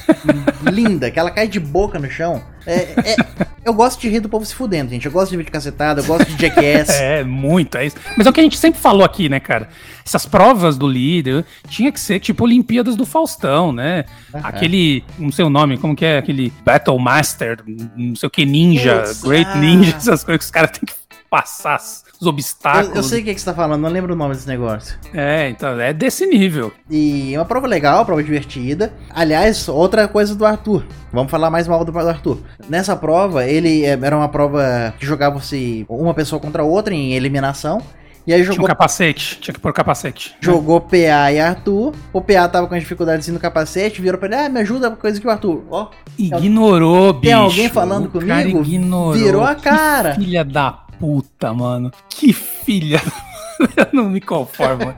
[0.70, 2.42] linda, que ela cai de boca no chão.
[2.66, 3.16] É, é,
[3.64, 5.06] eu gosto de rir do povo se fudendo, gente.
[5.06, 6.90] Eu gosto de vídeo cacetada, eu gosto de Jackass.
[7.00, 7.96] é, muito, é isso.
[8.16, 9.68] Mas é o que a gente sempre falou aqui, né, cara?
[10.04, 14.04] Essas provas do líder tinha que ser tipo Olimpíadas do Faustão, né?
[14.34, 14.40] Uhum.
[14.42, 16.18] Aquele, não sei o nome, como que é?
[16.18, 17.58] Aquele Battle Master,
[17.96, 19.58] não sei o que, Ninja, Great.
[19.58, 20.94] Ninja, essas coisas que os caras têm que
[21.30, 21.78] passar
[22.20, 22.90] os obstáculos.
[22.90, 24.98] Eu, eu sei o que, que você tá falando, não lembro o nome desse negócio.
[25.12, 26.72] É, então, é desse nível.
[26.90, 28.92] E é uma prova legal, uma prova divertida.
[29.10, 30.84] Aliás, outra coisa do Arthur.
[31.12, 32.38] Vamos falar mais mal do, do Arthur.
[32.68, 37.82] Nessa prova, ele é, era uma prova que jogava-se uma pessoa contra outra em eliminação.
[38.26, 38.56] E aí jogou.
[38.56, 40.34] Tinha um capacete, tinha que pôr capacete.
[40.40, 41.94] Jogou PA e Arthur.
[42.12, 45.20] O PA tava com dificuldades no capacete, virou pra ele, ah, me ajuda com coisa
[45.20, 45.62] que o Arthur.
[45.70, 45.90] Ó.
[46.18, 47.22] Ignorou, bicho.
[47.22, 48.64] Tem alguém falando comigo?
[48.64, 49.12] ignorou.
[49.12, 50.14] Virou a cara.
[50.16, 51.90] Que filha da puta, mano.
[52.08, 53.00] Que filha.
[53.76, 54.94] eu não me conformo.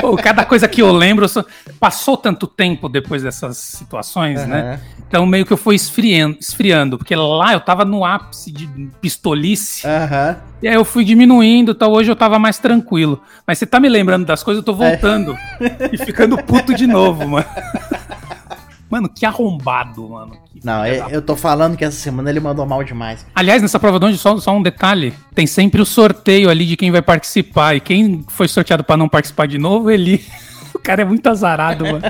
[0.00, 1.44] Pô, cada coisa que eu lembro, só...
[1.80, 4.48] passou tanto tempo depois dessas situações, uhum.
[4.48, 4.80] né?
[5.08, 8.66] Então meio que eu fui esfriando, esfriando, porque lá eu tava no ápice de
[9.00, 9.86] pistolice.
[9.86, 10.36] Uhum.
[10.62, 13.22] E aí eu fui diminuindo, então hoje eu tava mais tranquilo.
[13.46, 15.90] Mas você tá me lembrando das coisas, eu tô voltando é.
[15.92, 17.46] e ficando puto de novo, mano.
[18.92, 20.36] Mano, que arrombado, mano.
[20.64, 23.26] Não, eu, eu tô falando que essa semana ele mandou mal demais.
[23.34, 26.76] Aliás, nessa prova de onde, só, só um detalhe: tem sempre o sorteio ali de
[26.76, 27.74] quem vai participar.
[27.74, 30.24] E quem foi sorteado para não participar de novo, ele.
[30.74, 32.02] O cara é muito azarado, mano.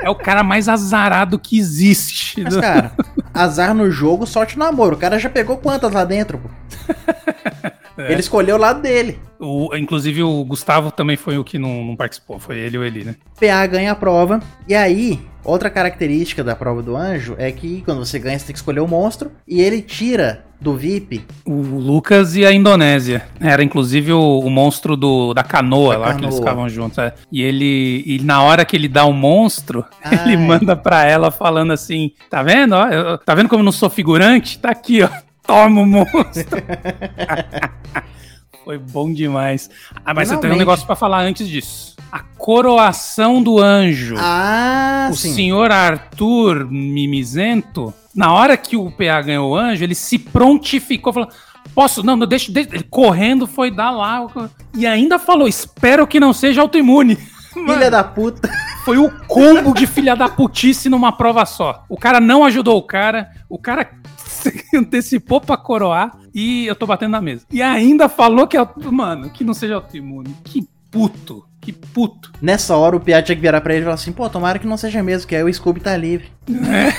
[0.00, 2.42] É o cara mais azarado que existe.
[2.42, 2.90] Mas, cara,
[3.32, 4.92] azar no jogo, sorte no amor.
[4.92, 6.48] O cara já pegou quantas lá dentro, pô?
[7.96, 8.10] É.
[8.10, 9.20] Ele escolheu o lado dele.
[9.38, 13.04] O, inclusive o Gustavo também foi o que não, não, participou, foi ele ou ele,
[13.04, 13.14] né?
[13.38, 14.40] PA ganha a prova.
[14.66, 18.52] E aí, outra característica da prova do anjo é que quando você ganha, você tem
[18.52, 19.30] que escolher o monstro.
[19.46, 21.24] E ele tira do VIP.
[21.44, 23.26] O Lucas e a Indonésia.
[23.38, 26.20] Era inclusive o, o monstro do, da canoa da lá canoa.
[26.20, 26.98] que eles ficavam juntos.
[26.98, 27.12] É.
[27.30, 28.02] E ele.
[28.06, 30.24] E na hora que ele dá o monstro, Ai.
[30.32, 32.74] ele manda pra ela falando assim: tá vendo?
[32.74, 34.58] Ó, eu, tá vendo como eu não sou figurante?
[34.58, 35.08] Tá aqui, ó.
[35.46, 36.62] Toma o monstro.
[38.64, 39.68] Foi bom demais.
[39.96, 40.32] Ah, mas Finalmente.
[40.32, 41.93] eu tenho um negócio para falar antes disso.
[42.14, 44.14] A coroação do anjo.
[44.16, 45.34] Ah, o sim.
[45.34, 51.28] senhor Arthur Mimizento, na hora que o PA ganhou o anjo, ele se prontificou, falou:
[51.74, 52.04] Posso?
[52.04, 52.70] Não, não deixa, deixa.
[52.72, 54.24] Ele correndo foi dar lá.
[54.72, 57.16] E ainda falou: Espero que não seja autoimune.
[57.52, 58.48] Filha da puta.
[58.84, 61.84] Foi o combo de filha da putice numa prova só.
[61.88, 63.90] O cara não ajudou o cara, o cara
[64.72, 67.44] antecipou pra coroar e eu tô batendo na mesa.
[67.50, 70.36] E ainda falou que, é mano, que não seja autoimune.
[70.44, 71.44] Que puto.
[71.64, 72.30] Que puto.
[72.42, 74.66] Nessa hora o Piat tinha que virar pra ele e falar assim: pô, tomara que
[74.66, 76.30] não seja mesmo, que aí o Scooby tá livre.
[76.46, 76.92] É.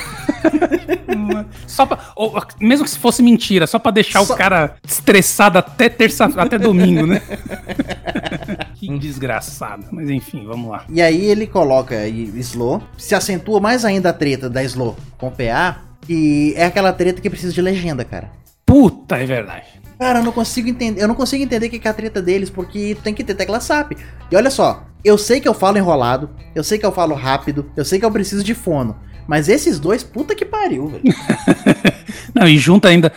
[1.68, 4.34] só pra, ou, mesmo que se fosse mentira, só pra deixar só...
[4.34, 7.22] o cara estressado até terça, até domingo, né?
[8.74, 9.86] que desgraçado.
[9.92, 10.84] Mas enfim, vamos lá.
[10.90, 15.30] E aí ele coloca Slow, se acentua mais ainda a treta da Slow com o
[15.30, 18.32] PA, e é aquela treta que precisa de legenda, cara.
[18.66, 19.66] Puta, é verdade.
[19.98, 21.02] Cara, eu não consigo entender.
[21.02, 23.60] Eu não consigo entender o que é a treta deles, porque tem que ter tecla
[23.60, 23.92] SAP.
[24.30, 27.70] E olha só, eu sei que eu falo enrolado, eu sei que eu falo rápido,
[27.76, 28.96] eu sei que eu preciso de fono.
[29.26, 31.02] Mas esses dois, puta que pariu, velho.
[32.34, 33.12] não, e junta ainda.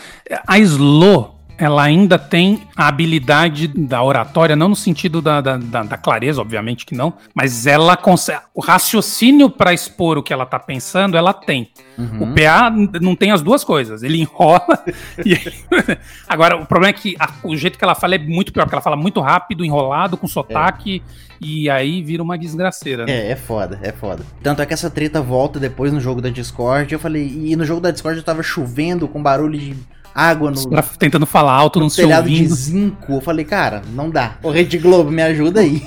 [0.47, 5.84] A Slow ela ainda tem a habilidade da oratória, não no sentido da, da, da,
[5.84, 8.39] da clareza, obviamente que não, mas ela consegue.
[8.56, 11.69] O raciocínio para expor o que ela tá pensando, ela tem.
[11.98, 12.24] Uhum.
[12.24, 14.04] O PA não tem as duas coisas.
[14.04, 14.65] Ele enrola.
[15.26, 15.38] e...
[16.30, 18.76] Agora, o problema é que a, o jeito que ela fala é muito pior, porque
[18.76, 21.04] ela fala muito rápido, enrolado, com sotaque.
[21.26, 21.30] É.
[21.41, 23.06] E aí vira uma desgraceira.
[23.06, 23.12] Né?
[23.12, 24.24] É, é foda, é foda.
[24.41, 26.91] Tanto é que essa treta volta depois no jogo da Discord.
[26.91, 29.76] Eu falei, e no jogo da Discord eu tava chovendo com barulho de
[30.13, 30.58] água no.
[30.98, 33.13] Tentando falar alto, no não telhado de zinco.
[33.13, 34.38] Eu falei, cara, não dá.
[34.43, 35.82] O Rede Globo, me ajuda aí.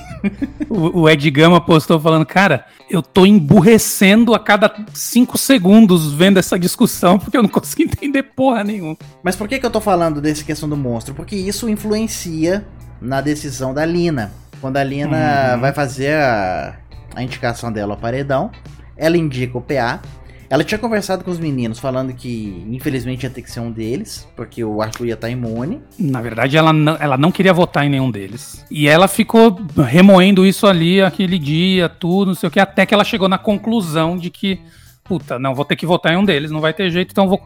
[0.68, 6.38] o, o Ed Gama postou falando, cara, eu tô emburrecendo a cada cinco segundos vendo
[6.38, 8.96] essa discussão, porque eu não consigo entender porra nenhuma.
[9.22, 11.14] Mas por que, que eu tô falando dessa questão do monstro?
[11.14, 12.66] Porque isso influencia
[13.00, 14.32] na decisão da Lina.
[14.60, 15.60] Quando a Lina uhum.
[15.60, 16.76] vai fazer a,
[17.14, 18.50] a indicação dela ao paredão,
[18.96, 20.00] ela indica o PA
[20.52, 24.28] ela tinha conversado com os meninos, falando que infelizmente ia ter que ser um deles,
[24.36, 25.80] porque o Arthur ia estar tá imune.
[25.98, 28.62] Na verdade, ela não, ela não queria votar em nenhum deles.
[28.70, 32.92] E ela ficou remoendo isso ali, aquele dia, tudo, não sei o que, até que
[32.92, 34.60] ela chegou na conclusão de que,
[35.02, 37.40] puta, não, vou ter que votar em um deles, não vai ter jeito, então vou.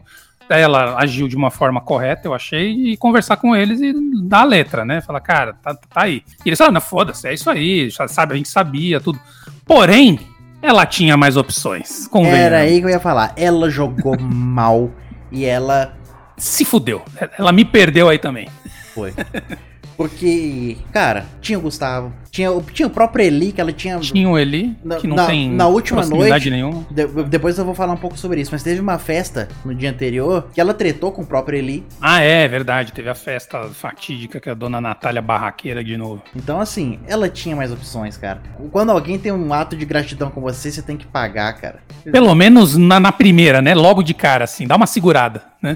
[0.49, 3.93] ela agiu de uma forma correta, eu achei, e conversar com eles e
[4.23, 4.99] dar a letra, né?
[4.99, 6.23] Falar, cara, tá, tá aí.
[6.45, 9.17] E eles falaram, foda-se, é isso aí, sabe, a gente sabia, tudo.
[9.65, 10.19] Porém,
[10.61, 12.09] ela tinha mais opções.
[12.25, 13.33] Era aí que eu ia falar.
[13.35, 14.91] Ela jogou mal
[15.31, 15.93] e ela.
[16.37, 17.03] Se fudeu.
[17.37, 18.47] Ela me perdeu aí também.
[18.93, 19.13] Foi.
[19.97, 23.99] Porque, cara, tinha o Gustavo, tinha, tinha o próprio Eli, que ela tinha.
[23.99, 26.51] Tinha o Eli, que não na, tem na última noite.
[26.51, 26.85] nenhuma.
[26.91, 29.89] De, depois eu vou falar um pouco sobre isso, mas teve uma festa no dia
[29.89, 31.83] anterior que ela tretou com o próprio Eli.
[31.99, 32.93] Ah, é, verdade.
[32.93, 36.21] Teve a festa fatídica que a dona Natália Barraqueira de novo.
[36.35, 38.39] Então, assim, ela tinha mais opções, cara.
[38.71, 41.79] Quando alguém tem um ato de gratidão com você, você tem que pagar, cara.
[42.11, 43.73] Pelo menos na, na primeira, né?
[43.73, 45.75] Logo de cara, assim, dá uma segurada, né?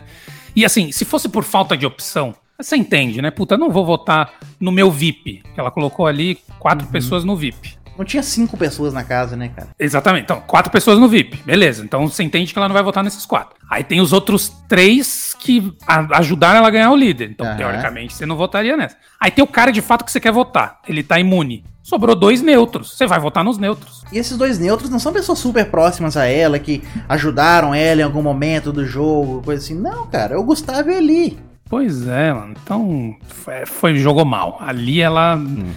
[0.56, 3.32] E assim, se fosse por falta de opção, você entende, né?
[3.32, 5.44] Puta, não vou votar no meu VIP.
[5.56, 6.92] Ela colocou ali quatro uhum.
[6.92, 7.82] pessoas no VIP.
[7.98, 9.70] Não tinha cinco pessoas na casa, né, cara?
[9.78, 10.24] Exatamente.
[10.24, 11.38] Então, quatro pessoas no VIP.
[11.46, 11.84] Beleza.
[11.84, 13.56] Então você entende que ela não vai votar nesses quatro.
[13.70, 15.72] Aí tem os outros três que
[16.12, 17.30] ajudaram ela a ganhar o líder.
[17.30, 17.58] Então, uhum.
[17.58, 18.98] teoricamente, você não votaria nessa.
[19.20, 20.80] Aí tem o cara de fato que você quer votar.
[20.88, 21.64] Ele tá imune.
[21.84, 22.98] Sobrou dois neutros.
[22.98, 24.04] Você vai votar nos neutros.
[24.12, 28.04] E esses dois neutros não são pessoas super próximas a ela, que ajudaram ela em
[28.04, 29.76] algum momento do jogo, coisa assim.
[29.76, 30.36] Não, cara.
[30.36, 31.51] É o Gustavo e ali.
[31.72, 32.54] Pois é, mano.
[32.62, 34.58] Então, foi, foi jogou mal.
[34.60, 35.38] Ali ela.
[35.38, 35.72] Hum.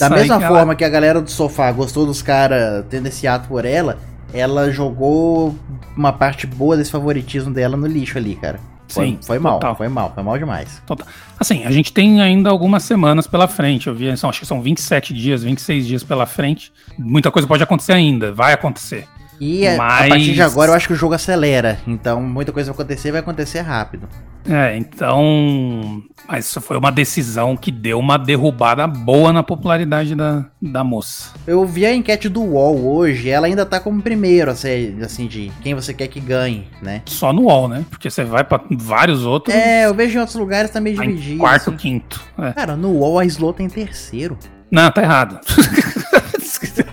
[0.00, 0.74] da mesma forma ela...
[0.74, 3.98] que a galera do sofá gostou dos caras tendo esse ato por ela,
[4.32, 5.54] ela jogou
[5.94, 8.58] uma parte boa desse favoritismo dela no lixo ali, cara.
[8.88, 9.76] Foi, Sim, foi mal, total.
[9.76, 10.82] foi mal, foi mal demais.
[10.86, 11.06] Total.
[11.38, 13.88] Assim, a gente tem ainda algumas semanas pela frente.
[13.88, 16.72] Eu vi, são, acho que são 27 dias, 26 dias pela frente.
[16.98, 19.06] Muita coisa pode acontecer ainda, vai acontecer.
[19.38, 20.06] E Mas...
[20.06, 21.78] a partir de agora eu acho que o jogo acelera.
[21.86, 24.08] Então muita coisa vai acontecer vai acontecer rápido.
[24.48, 26.02] É, então.
[26.28, 31.32] Mas isso foi uma decisão que deu uma derrubada boa na popularidade da, da moça.
[31.46, 35.50] Eu vi a enquete do UOL hoje, ela ainda tá como primeiro, assim, assim, de
[35.60, 37.02] quem você quer que ganhe, né?
[37.06, 37.84] Só no UOL, né?
[37.90, 39.54] Porque você vai para vários outros.
[39.54, 41.40] É, eu vejo em outros lugares também tá dividido.
[41.40, 41.76] Quarto, assim.
[41.76, 42.22] quinto.
[42.38, 42.52] É.
[42.52, 44.38] Cara, no UOL a Slow tem terceiro.
[44.70, 45.40] Não, tá errado.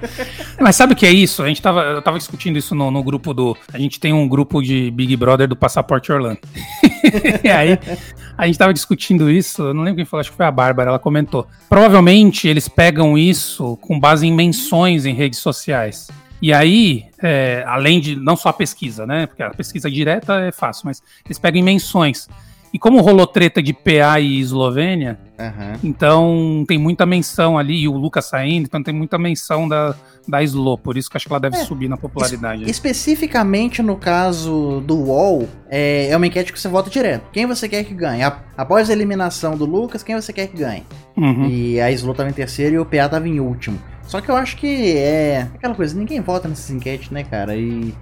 [0.60, 1.44] Mas sabe o que é isso?
[1.44, 3.56] A gente tava, eu tava discutindo isso no, no, grupo do.
[3.72, 6.40] A gente tem um grupo de Big Brother do Passaporte Orlando.
[7.44, 7.80] e aí,
[8.38, 10.90] a gente tava discutindo isso, eu não lembro quem falou, acho que foi a Bárbara,
[10.90, 11.48] ela comentou.
[11.68, 16.08] Provavelmente eles pegam isso com base em menções em redes sociais.
[16.40, 19.26] E aí, é, além de não só a pesquisa, né?
[19.26, 22.28] Porque a pesquisa direta é fácil, mas eles pegam em menções.
[22.74, 25.80] E como rolou treta de PA e Eslovênia, uhum.
[25.84, 29.96] então tem muita menção ali, e o Lucas saindo, então tem muita menção da,
[30.28, 32.64] da Slo, por isso que acho que ela deve é, subir na popularidade.
[32.64, 37.30] Es especificamente no caso do UOL, é, é uma enquete que você vota direto.
[37.32, 38.24] Quem você quer que ganhe?
[38.58, 40.84] Após a eliminação do Lucas, quem você quer que ganhe?
[41.16, 41.48] Uhum.
[41.50, 43.80] E a Slo estava em terceiro e o PA estava em último.
[44.04, 47.56] Só que eu acho que é aquela coisa, ninguém vota nessas enquetes, né, cara?
[47.56, 47.94] E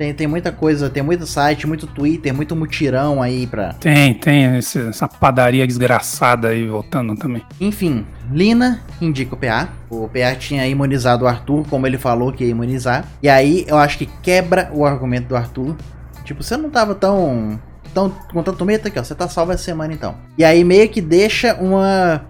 [0.00, 3.74] tem, tem muita coisa, tem muito site, muito Twitter, muito mutirão aí pra.
[3.74, 7.42] Tem, tem esse, essa padaria desgraçada aí voltando também.
[7.60, 9.68] Enfim, Lina indica o PA.
[9.90, 13.06] O PA tinha imunizado o Arthur, como ele falou que ia imunizar.
[13.22, 15.76] E aí eu acho que quebra o argumento do Arthur.
[16.24, 17.60] Tipo, você não tava tão.
[17.92, 19.04] tão com tanto medo aqui, ó.
[19.04, 20.14] Você tá salvo essa semana então.
[20.38, 22.24] E aí meio que deixa uma.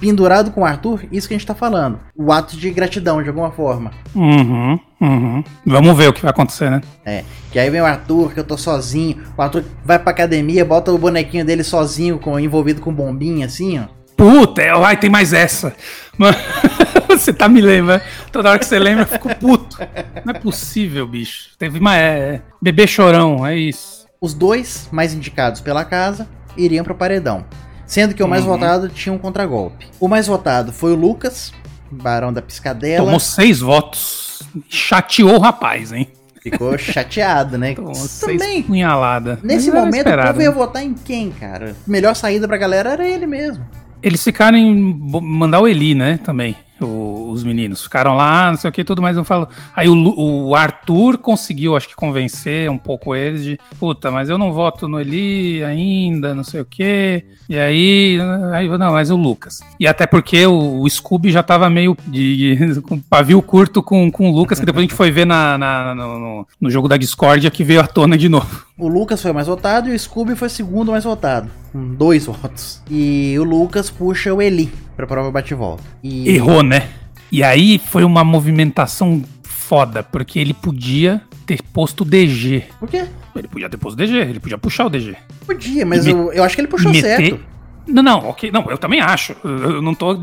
[0.00, 1.98] Pendurado com o Arthur, isso que a gente tá falando.
[2.16, 3.90] O ato de gratidão, de alguma forma.
[4.14, 5.44] Uhum, uhum.
[5.66, 6.80] Vamos ver o que vai acontecer, né?
[7.04, 7.24] É.
[7.50, 9.22] Que aí vem o Arthur, que eu tô sozinho.
[9.36, 13.78] O Arthur vai pra academia, bota o bonequinho dele sozinho, com, envolvido com bombinha, assim,
[13.78, 13.84] ó.
[14.16, 15.74] Puta, é, ai, tem mais essa.
[16.16, 16.36] Mano,
[17.08, 18.02] você tá me lembrando.
[18.30, 19.78] Toda hora que você lembra, eu fico puto.
[20.24, 21.50] Não é possível, bicho.
[21.58, 21.96] Teve uma.
[21.96, 24.06] É, bebê chorão, é isso.
[24.20, 27.44] Os dois mais indicados pela casa iriam pro paredão.
[27.94, 28.48] Sendo que o mais Uhum.
[28.58, 29.86] votado tinha um contragolpe.
[30.00, 31.52] O mais votado foi o Lucas,
[31.92, 33.04] Barão da Piscadela.
[33.04, 34.42] Tomou seis votos.
[34.68, 36.08] Chateou o rapaz, hein?
[36.42, 37.72] Ficou chateado, né?
[37.76, 39.38] Tomou Também, punhalada.
[39.44, 41.76] nesse Mas momento, esperado, o povo ia votar em quem, cara?
[41.86, 43.64] Melhor saída pra galera era ele mesmo.
[44.02, 46.18] Eles ficaram em mandar o Eli, né?
[46.24, 46.56] Também.
[46.80, 49.16] o- os meninos ficaram lá, não sei o que, tudo mais.
[49.16, 49.48] Eu falo.
[49.74, 54.38] Aí o, o Arthur conseguiu, acho que, convencer um pouco eles de puta, mas eu
[54.38, 57.24] não voto no Eli ainda, não sei o que.
[57.48, 58.18] E aí,
[58.52, 59.60] aí, não, mas o Lucas.
[59.78, 64.30] E até porque o, o Scooby já tava meio de, com pavio curto com, com
[64.30, 67.50] o Lucas, que depois a gente foi ver na, na- no, no- jogo da Discordia
[67.50, 68.64] que veio à tona de novo.
[68.78, 72.82] O Lucas foi mais votado e o Scooby foi segundo mais votado, com dois votos.
[72.90, 75.82] E o Lucas puxa o Eli pra prova bate-volta.
[76.02, 76.88] E Errou, né?
[77.34, 82.62] E aí foi uma movimentação foda, porque ele podia ter posto DG.
[82.78, 83.06] Por quê?
[83.34, 85.16] Ele podia ter posto DG, ele podia puxar o DG.
[85.44, 87.40] Podia, mas eu, eu acho que ele puxou meter- certo.
[87.86, 88.50] Não, não, ok.
[88.50, 89.34] Não, eu também acho.
[89.44, 90.18] Eu não tô,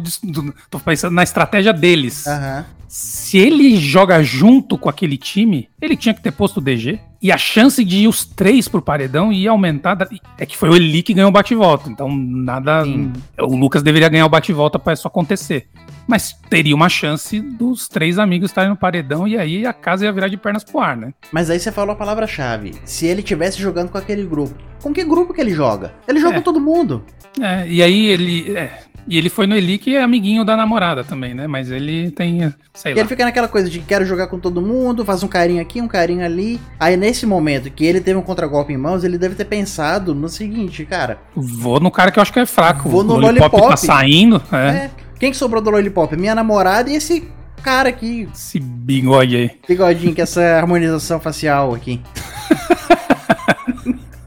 [0.70, 2.26] tô pensando na estratégia deles.
[2.28, 2.66] Aham.
[2.88, 7.00] Se ele joga junto com aquele time, ele tinha que ter posto o DG.
[7.22, 9.96] E a chance de ir os três pro paredão ia aumentar.
[9.96, 11.90] da- É que foi o Eli que ganhou o bate-volta.
[11.90, 12.84] Então, nada.
[12.84, 13.14] Sim.
[13.40, 15.70] O Lucas deveria ganhar o bate-volta pra isso acontecer.
[16.06, 20.12] Mas teria uma chance dos três amigos estarem no paredão e aí a casa ia
[20.12, 21.14] virar de pernas pro ar, né?
[21.32, 22.74] Mas aí você falou a palavra-chave.
[22.84, 24.54] Se ele tivesse jogando com aquele grupo.
[24.82, 25.94] Com que grupo que ele joga?
[26.08, 26.38] Ele joga É.
[26.38, 27.04] com todo mundo.
[27.40, 28.58] É, e aí ele.
[28.58, 31.48] é, e ele foi no Eli, que é amiguinho da namorada também, né?
[31.48, 32.54] Mas ele tem.
[32.74, 33.02] Sei E lá.
[33.02, 35.88] ele fica naquela coisa de quero jogar com todo mundo, faz um carinho aqui, um
[35.88, 36.60] carinho ali.
[36.80, 40.28] Aí nesse momento que ele teve um contragolpe em mãos, ele deve ter pensado no
[40.30, 41.20] seguinte, cara.
[41.36, 42.90] Vou no cara que eu acho que é fraco.
[42.90, 43.70] Vou no o Lollipop, Lollipop.
[43.70, 44.42] tá saindo.
[44.52, 44.58] É.
[44.86, 44.92] É.
[45.20, 46.16] Quem que sobrou do Lollipop?
[46.18, 47.28] Minha namorada e esse
[47.64, 49.52] cara aqui, Esse bigode aí.
[49.68, 52.02] bigodinho, com essa harmonização facial aqui.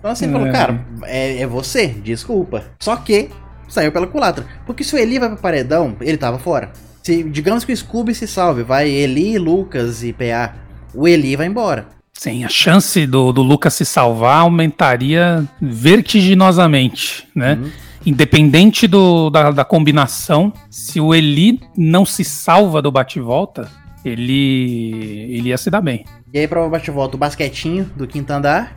[0.05, 0.53] então assim, ele falou, É.
[0.53, 2.62] cara, é, é você, desculpa.
[2.79, 3.31] Só que
[3.71, 4.45] saiu pela culatra.
[4.67, 6.71] Porque se o Eli vai pro paredão, ele tava fora.
[7.03, 10.57] Se, digamos que o Scooby se salve, vai Eli, Lucas e PA.
[10.95, 11.87] O Eli vai embora.
[12.12, 17.55] Sim, a chance do, do Lucas se salvar aumentaria vertiginosamente, né?
[17.55, 17.71] Uhum.
[18.05, 23.71] Independente do, da, da combinação, se o Eli não se salva do bate-volta,
[24.05, 26.05] ele, ele ia se dar bem.
[26.31, 28.77] E aí, prova bate-volta, o basquetinho do quinto andar.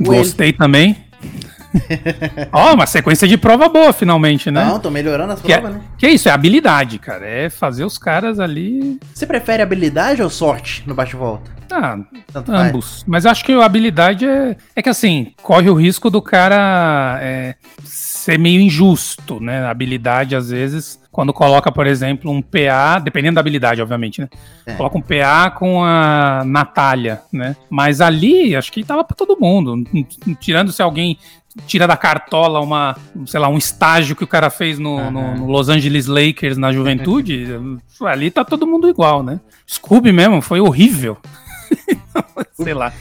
[0.00, 0.96] Gostei também.
[2.52, 4.64] Ó, uma sequência de prova boa, finalmente, né?
[4.64, 5.80] Não, tô melhorando as que, provas, é, né?
[5.98, 7.26] que é isso, é habilidade, cara.
[7.26, 8.98] É fazer os caras ali.
[9.12, 11.50] Você prefere habilidade ou sorte no bate-volta?
[11.70, 11.98] Ah,
[12.32, 12.68] Tanto faz.
[12.68, 13.04] ambos.
[13.06, 14.56] Mas acho que a habilidade é.
[14.76, 19.64] É que assim, corre o risco do cara é, ser meio injusto, né?
[19.64, 24.28] A habilidade, às vezes, quando coloca, por exemplo, um PA, dependendo da habilidade, obviamente, né?
[24.66, 24.74] É.
[24.74, 27.54] Coloca um PA com a Natália, né?
[27.70, 29.84] Mas ali, acho que tava pra todo mundo.
[30.40, 31.16] Tirando se alguém
[31.68, 32.96] tira da cartola uma,
[33.26, 36.72] sei lá, um estágio que o cara fez no, no- no Los Angeles Lakers na
[36.72, 37.46] juventude,
[38.04, 39.38] ali tá todo mundo igual, né?
[39.70, 41.16] Scooby mesmo, foi horrível.
[42.54, 42.92] sei lá.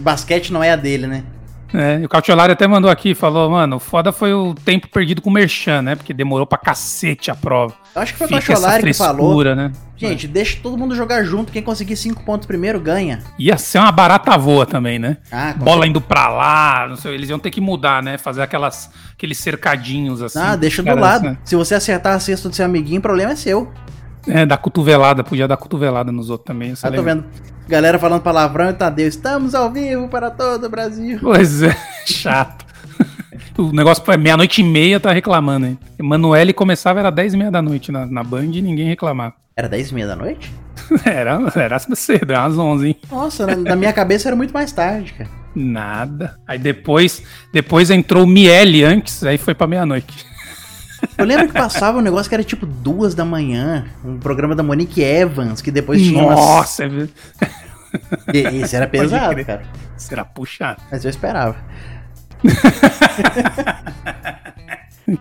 [0.00, 1.24] Basquete não é a dele, né?
[1.72, 5.28] É, o Cautiolari até mandou aqui, falou, mano, o foda foi o tempo perdido com
[5.28, 5.94] o Merchan, né?
[5.96, 7.74] Porque demorou pra cacete a prova.
[7.94, 9.44] Eu acho que foi o Cacholari que falou.
[9.44, 9.70] né?
[9.96, 11.52] Gente, deixa todo mundo jogar junto.
[11.52, 13.20] Quem conseguir cinco pontos primeiro ganha.
[13.38, 15.18] Ia ser uma barata voa também, né?
[15.30, 18.16] Ah, Bola indo pra lá, não sei, eles iam ter que mudar, né?
[18.16, 20.38] Fazer aquelas, aqueles cercadinhos assim.
[20.38, 21.24] Ah, deixa do Caras, lado.
[21.24, 21.38] né?
[21.44, 23.70] Se você acertar a cesta do seu amiguinho, o problema é seu.
[24.26, 26.70] É, dar cotovelada, podia dar cotovelada nos outros também.
[26.70, 27.24] é Eu tô vendo
[27.68, 29.06] galera falando palavrão e Tadeu.
[29.06, 31.18] Estamos ao vivo para todo o Brasil.
[31.20, 31.76] Pois é,
[32.06, 32.66] chato.
[33.56, 35.78] O negócio foi meia-noite e meia, tá reclamando, hein?
[35.98, 39.34] Emanuele começava, era 10 e meia da noite na, na Band e ninguém reclamava.
[39.56, 40.52] Era 10 e meia da noite?
[41.04, 42.96] Era, era cedo, era umas 11, hein?
[43.10, 45.28] Nossa, na, na minha cabeça era muito mais tarde, cara.
[45.54, 46.38] Nada.
[46.46, 50.24] Aí depois, depois entrou o Miele antes, aí foi pra meia-noite.
[51.18, 53.86] Eu lembro que passava um negócio que era tipo duas da manhã.
[54.04, 56.36] Um programa da Monique Evans, que depois tinha umas...
[56.38, 57.10] Nossa, é ver-
[58.32, 59.62] E- Esse era pesado, cara.
[59.96, 60.80] será puxado.
[60.90, 61.56] Mas eu esperava.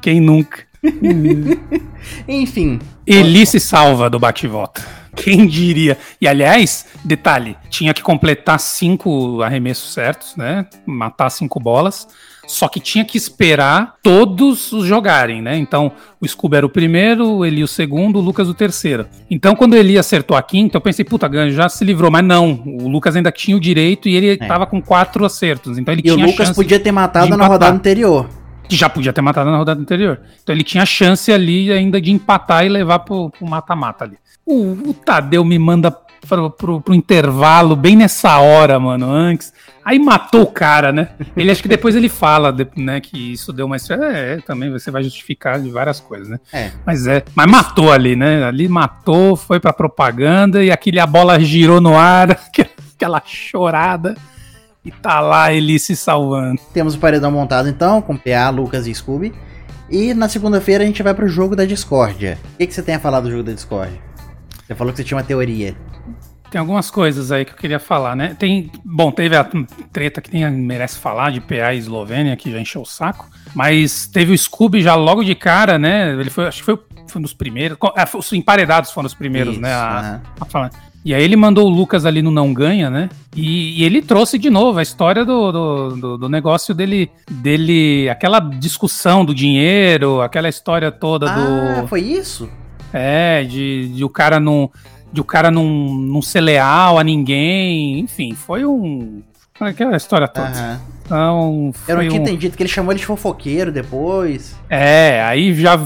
[0.01, 0.63] Quem nunca?
[2.27, 4.83] Enfim, Eli se salva do bate-volta.
[5.15, 5.97] Quem diria?
[6.21, 10.67] E aliás, detalhe, tinha que completar cinco arremessos certos, né?
[10.85, 12.07] Matar cinco bolas.
[12.47, 15.57] Só que tinha que esperar todos os jogarem, né?
[15.57, 19.05] Então, o Scooby era o primeiro, o Eli o segundo, o Lucas o terceiro.
[19.29, 22.09] Então, quando o Eli acertou a quinta, eu pensei, puta, ganho, já se livrou.
[22.09, 24.37] Mas não, o Lucas ainda tinha o direito e ele é.
[24.37, 25.77] tava com quatro acertos.
[25.77, 28.29] Então, ele e tinha o Lucas podia ter matado na rodada anterior.
[28.69, 30.21] Já podia ter matado na rodada anterior.
[30.41, 34.17] Então, ele tinha chance ali ainda de empatar e levar pro mata-mata ali.
[34.45, 35.91] O, o Tadeu me manda
[36.27, 39.53] pro, pro, pro, intervalo bem nessa hora, mano, antes.
[39.87, 41.11] Aí matou o cara, né?
[41.33, 43.77] Ele acho que depois ele fala, né, que isso deu uma.
[43.77, 46.41] É, é, também você vai justificar de várias coisas, né?
[46.51, 46.71] É.
[46.85, 47.23] Mas é.
[47.33, 48.43] Mas matou ali, né?
[48.43, 52.31] Ali matou, foi pra propaganda e aquele a bola girou no ar,
[52.93, 54.17] aquela chorada.
[54.83, 56.59] E tá lá ele se salvando.
[56.73, 59.33] Temos o paredão montado então, com PA, Lucas e Scooby.
[59.89, 62.37] E na segunda-feira a gente vai pro jogo da discórdia.
[62.55, 64.01] O que, que você tem a falar do jogo da discórdia?
[64.67, 65.77] Você falou que você tinha uma teoria.
[66.49, 68.35] Tem algumas coisas aí que eu queria falar, né?
[68.39, 69.45] Tem, bom, teve a
[69.91, 73.29] treta que tem, merece falar de PA e Eslovênia, que já encheu o saco.
[73.53, 76.13] Mas teve o Scooby já logo de cara, né?
[76.13, 77.77] Ele foi, acho que foi, foi um dos primeiros.
[77.95, 79.73] É, os emparedados foram os primeiros, Isso, né?
[79.73, 80.71] A, a falar.
[81.03, 83.09] E aí ele mandou o Lucas ali no Não Ganha, né?
[83.35, 88.09] E, e ele trouxe de novo a história do, do, do, do, negócio dele, dele.
[88.09, 91.87] aquela discussão do dinheiro, aquela história toda ah, do.
[91.87, 92.49] Foi isso?
[92.91, 94.69] É, de, de o cara não
[95.11, 99.21] de o cara não, não ser leal a ninguém, enfim, foi um.
[99.59, 100.47] Aquela história toda.
[100.47, 100.97] Uhum.
[101.03, 102.23] Então, Eu não tinha um...
[102.23, 104.55] entendido que ele chamou ele de fofoqueiro depois.
[104.69, 105.79] É, aí já.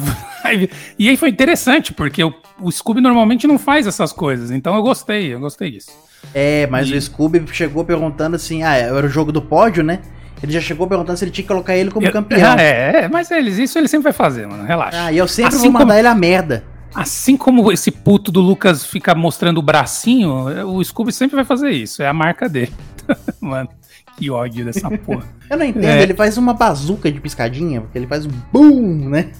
[0.97, 4.81] e aí foi interessante, porque o, o Scooby normalmente não faz essas coisas, então eu
[4.81, 5.91] gostei, eu gostei disso.
[6.33, 6.95] É, mas e...
[6.95, 9.99] o Scooby chegou perguntando assim: ah, era o jogo do pódio, né?
[10.43, 12.55] Ele já chegou perguntando se ele tinha que colocar ele como eu, campeão.
[12.57, 14.63] É, é, mas eles, isso ele sempre vai fazer, mano.
[14.63, 15.05] Relaxa.
[15.05, 15.99] Ah, e eu sempre assim vou mandar como...
[15.99, 16.63] ele a merda.
[16.93, 21.71] Assim como esse puto do Lucas fica mostrando o bracinho, o Scooby sempre vai fazer
[21.71, 22.03] isso.
[22.03, 22.73] É a marca dele.
[23.39, 23.69] Mano,
[24.17, 25.23] que ódio dessa porra.
[25.49, 26.03] Eu não entendo, é.
[26.03, 29.31] ele faz uma bazuca de piscadinha, porque ele faz um boom, né?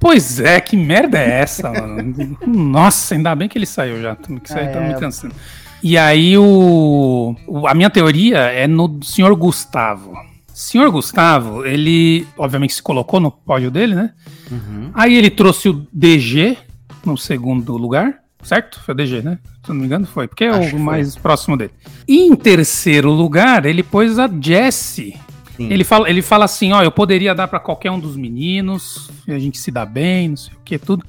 [0.00, 2.36] Pois é, que merda é essa, mano?
[2.44, 4.16] Nossa, ainda bem que ele saiu já.
[4.16, 5.32] Que é, tá me cansando.
[5.80, 10.12] E aí o, o, a minha teoria é no senhor Gustavo.
[10.52, 14.10] Senhor Gustavo, ele obviamente se colocou no pódio dele, né?
[14.50, 14.90] Uhum.
[14.92, 16.58] Aí ele trouxe o DG,
[17.04, 18.80] no segundo lugar, certo?
[18.80, 19.38] Foi o DG, né?
[19.64, 21.72] Se não me engano, foi, porque é Acho o mais próximo dele.
[22.06, 25.16] E em terceiro lugar, ele pôs a Jessie.
[25.58, 29.38] Ele fala, ele fala assim: ó, eu poderia dar para qualquer um dos meninos, a
[29.38, 31.04] gente se dá bem, não sei o que, tudo.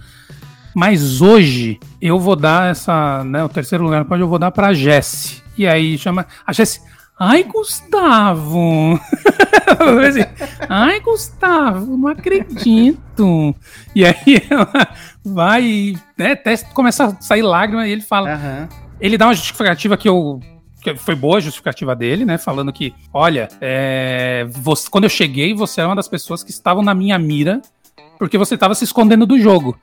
[0.75, 4.73] Mas hoje eu vou dar essa, né, o terceiro lugar pode eu vou dar para
[4.73, 5.41] Jessie.
[5.57, 6.81] E aí chama a Jessie,
[7.19, 8.99] Ai, Gustavo!
[10.67, 13.55] Ai, Gustavo, não acredito!
[13.95, 14.89] E aí ela
[15.23, 18.35] vai, né, até começa a sair lágrima e ele fala.
[18.35, 18.67] Uhum.
[18.99, 20.39] Ele dá uma justificativa que eu.
[20.81, 22.37] Que foi boa a justificativa dele, né?
[22.37, 26.83] Falando que, olha, é, você, quando eu cheguei, você era uma das pessoas que estavam
[26.83, 27.61] na minha mira,
[28.17, 29.77] porque você estava se escondendo do jogo.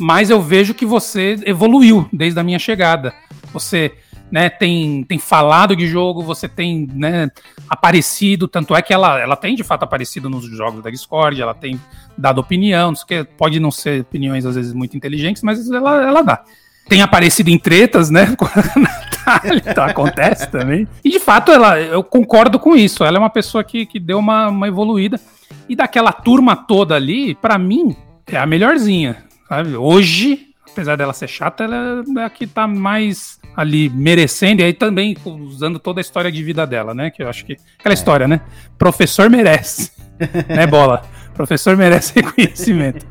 [0.00, 3.14] Mas eu vejo que você evoluiu desde a minha chegada.
[3.52, 3.92] Você
[4.32, 7.30] né, tem, tem falado de jogo, você tem né,
[7.68, 11.52] aparecido, tanto é que ela, ela tem de fato aparecido nos jogos da Discord, ela
[11.52, 11.78] tem
[12.16, 15.70] dado opinião, não sei o que, pode não ser opiniões às vezes muito inteligentes, mas
[15.70, 16.42] ela, ela dá.
[16.88, 20.88] Tem aparecido em tretas, né, com a Natália, tá, acontece também.
[21.04, 24.18] E de fato, ela, eu concordo com isso, ela é uma pessoa que, que deu
[24.18, 25.20] uma, uma evoluída.
[25.68, 27.94] E daquela turma toda ali, para mim,
[28.26, 29.76] é a melhorzinha, sabe?
[29.76, 34.72] Hoje, apesar dela ser chata, ela é a que tá mais ali merecendo, e aí
[34.72, 37.10] também usando toda a história de vida dela, né?
[37.10, 37.56] Que eu acho que.
[37.78, 37.94] Aquela é.
[37.94, 38.40] história, né?
[38.78, 39.92] Professor merece.
[40.48, 41.02] né, bola?
[41.34, 43.06] Professor merece reconhecimento.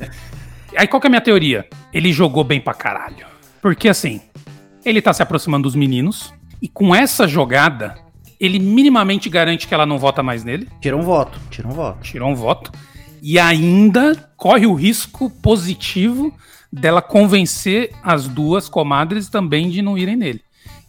[0.75, 1.67] Aí qual que é a minha teoria?
[1.93, 3.25] Ele jogou bem pra caralho.
[3.61, 4.21] Porque assim,
[4.83, 7.95] ele tá se aproximando dos meninos, e com essa jogada,
[8.39, 10.67] ele minimamente garante que ela não vota mais nele.
[10.79, 12.01] Tira um voto, tira um voto.
[12.01, 12.71] Tira um voto.
[13.21, 16.33] E ainda corre o risco positivo
[16.71, 20.41] dela convencer as duas comadres também de não irem nele.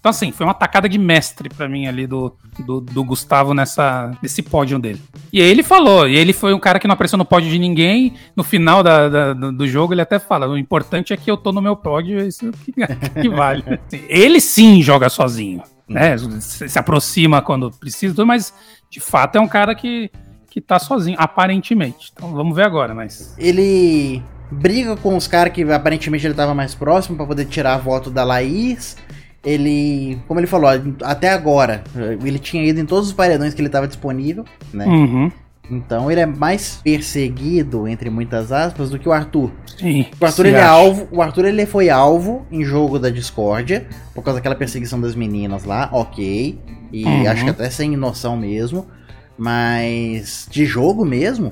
[0.03, 2.35] Então, assim, foi uma tacada de mestre para mim ali do,
[2.67, 5.01] do, do, Gustavo nessa, nesse pódio dele.
[5.33, 7.57] E aí ele falou, e ele foi um cara que não apareceu no pódio de
[7.57, 8.15] ninguém.
[8.35, 11.53] No final da, da, do jogo, ele até fala: o importante é que eu tô
[11.53, 12.73] no meu pódio, é isso que,
[13.23, 13.63] que vale.
[14.09, 16.19] ele sim joga sozinho, né?
[16.19, 18.53] Se, se aproxima quando precisa, mas
[18.91, 20.11] de fato é um cara que,
[20.51, 22.11] que tá sozinho, aparentemente.
[22.13, 23.37] Então vamos ver agora, mas.
[23.39, 24.21] Ele
[24.53, 28.11] briga com os caras que aparentemente ele tava mais próximo para poder tirar a voto
[28.11, 28.97] da Laís.
[29.45, 30.71] Ele, como ele falou,
[31.03, 31.83] até agora,
[32.25, 34.87] ele tinha ido em todos os paredões que ele tava disponível, né?
[34.87, 35.33] Uhum.
[35.69, 39.51] Então ele é mais perseguido, entre muitas aspas, do que o Arthur.
[39.79, 40.07] Sim.
[40.21, 44.23] O Arthur, ele é alvo, o Arthur ele foi alvo em jogo da discórdia, por
[44.23, 46.61] causa daquela perseguição das meninas lá, ok.
[46.93, 47.29] E Uhum.
[47.29, 48.87] acho que até sem noção mesmo.
[49.37, 51.51] Mas de jogo mesmo,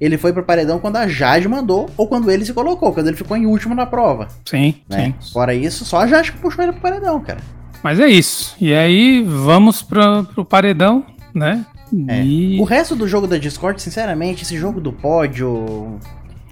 [0.00, 3.16] ele foi pro paredão quando a Jade mandou, ou quando ele se colocou, quando ele
[3.16, 4.28] ficou em último na prova.
[4.44, 5.14] Sim, Né?
[5.20, 5.32] sim.
[5.32, 7.40] Fora isso, só a Jade que puxou ele pro paredão, cara.
[7.82, 8.56] Mas é isso.
[8.60, 11.64] E aí vamos pra, pro paredão, né?
[12.08, 12.22] É.
[12.22, 12.60] E.
[12.60, 15.98] O resto do jogo da Discord, sinceramente, esse jogo do pódio.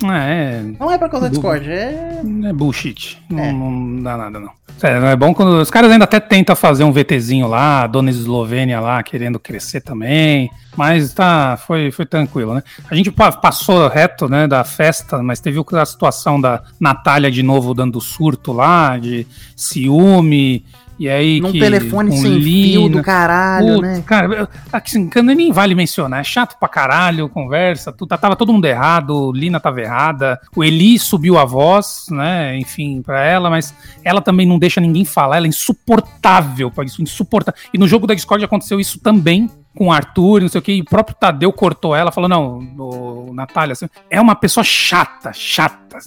[0.05, 2.21] É, Não é pra causar Discord, é.
[2.45, 3.23] é bullshit.
[3.31, 3.53] Não, É.
[3.53, 4.51] não dá nada, não.
[4.79, 5.59] Sério, é bom quando.
[5.59, 9.81] Os caras ainda até tentam fazer um VTzinho lá, a dona Eslovênia lá querendo crescer
[9.81, 10.51] também.
[10.77, 12.63] Mas tá, foi, foi tranquilo, né?
[12.91, 17.43] A gente pa- passou reto, né, da festa, mas teve a situação da Natália de
[17.43, 19.27] novo dando surto lá, de
[19.57, 20.63] ciúme.
[20.99, 22.97] E aí Num que, telefone sem fio Lina.
[22.97, 24.03] do caralho, Putz, né?
[24.07, 26.21] Cara, assim, nem vale mencionar.
[26.21, 27.93] É chato pra caralho, conversa.
[27.93, 30.41] Tu, tava todo mundo errado, Lina tava errada.
[30.55, 32.57] O Eli subiu a voz, né?
[32.59, 35.37] Enfim, pra ela, mas ela também não deixa ninguém falar.
[35.37, 37.61] Ela é insuportável pra isso, insuportável.
[37.73, 39.51] E no jogo da Discord aconteceu isso também.
[39.77, 42.61] Com o Arthur, não sei o que, e o próprio Tadeu cortou ela, falou: não,
[42.79, 45.99] o, Natália, assim, é uma pessoa chata, chata.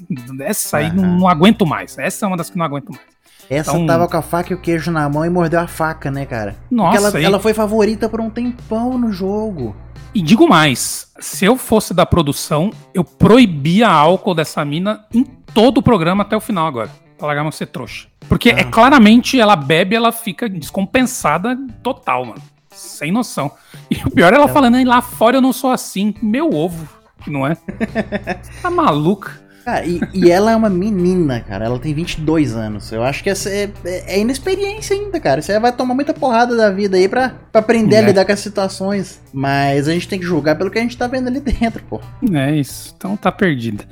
[0.42, 1.18] Essa aí não, Aham.
[1.20, 1.96] não aguento mais.
[2.00, 3.19] Essa é uma das que não aguento mais.
[3.50, 6.12] Essa Então- tava com a faca e o queijo na mão e mordeu a faca,
[6.12, 6.56] né, cara?
[6.70, 9.76] Nossa, Porque ela, e- ela foi favorita por um tempão no jogo.
[10.14, 15.80] E digo mais, se eu fosse da produção, eu proibia álcool dessa mina em todo
[15.80, 16.90] o programa até o final agora.
[17.18, 18.08] Pra largar não ser trouxa.
[18.28, 18.66] Porque é Ah.
[18.66, 22.42] claramente, ela bebe, ela fica descompensada total, mano.
[22.72, 23.52] Sem noção.
[23.90, 26.14] E o pior é ela falando, "Ai, lá fora eu não sou assim.
[26.22, 26.88] Meu ovo,
[27.24, 27.58] que não é?
[28.62, 29.42] tá maluca.
[29.66, 31.66] Cara, e, e ela é uma menina, cara.
[31.66, 32.92] Ela tem 22 anos.
[32.92, 35.42] Eu acho que essa é, é, é inexperiência ainda, cara.
[35.42, 38.06] Você vai tomar muita porrada da vida aí pra, pra aprender a É.
[38.06, 39.22] lidar com as situações.
[39.34, 42.00] Mas a gente tem que julgar pelo que a gente tá vendo ali dentro, pô.
[42.34, 42.94] É isso.
[42.98, 43.84] Então tá perdida.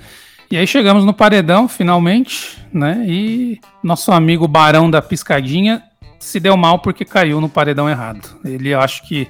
[0.50, 3.04] E aí chegamos no paredão, finalmente, né?
[3.06, 5.84] E nosso amigo Barão da Piscadinha
[6.20, 8.38] se deu mal porque caiu no paredão errado.
[8.46, 9.28] Ele eu acho que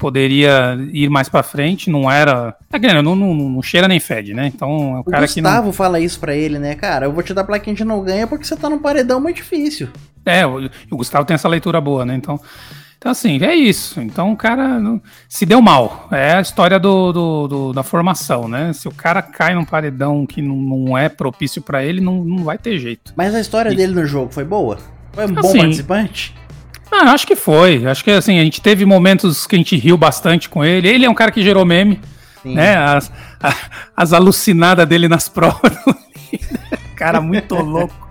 [0.00, 2.56] poderia ir mais pra frente, não era.
[2.72, 4.46] Que, né, não, não, não cheira nem fede, né?
[4.46, 5.50] Então é o O cara que não.
[5.50, 7.06] Gustavo fala isso pra ele, né, cara?
[7.06, 9.88] Eu vou te dar plaquinha de não ganha porque você tá num paredão muito difícil.
[10.24, 12.14] É, o, o Gustavo tem essa leitura boa, né?
[12.14, 12.40] Então.
[12.98, 13.98] Então, assim, é isso.
[13.98, 16.06] Então, o cara não- se deu mal.
[16.12, 18.74] É a história do, do- do- da formação, né?
[18.74, 22.44] Se o cara cai num paredão que não, não é propício pra ele, não, não
[22.44, 23.14] vai ter jeito.
[23.16, 24.76] Mas a história E- dele no jogo foi boa?
[25.14, 26.34] Foi um bom Assim, participante?
[26.92, 27.86] Ah, acho que foi.
[27.86, 30.88] Acho que assim, a gente teve momentos que a gente riu bastante com ele.
[30.88, 32.00] Ele é um cara que gerou meme,
[32.42, 32.54] Sim.
[32.54, 32.76] né?
[32.76, 33.54] As, a-
[33.96, 35.72] as alucinadas dele nas provas.
[36.96, 38.08] cara muito louco.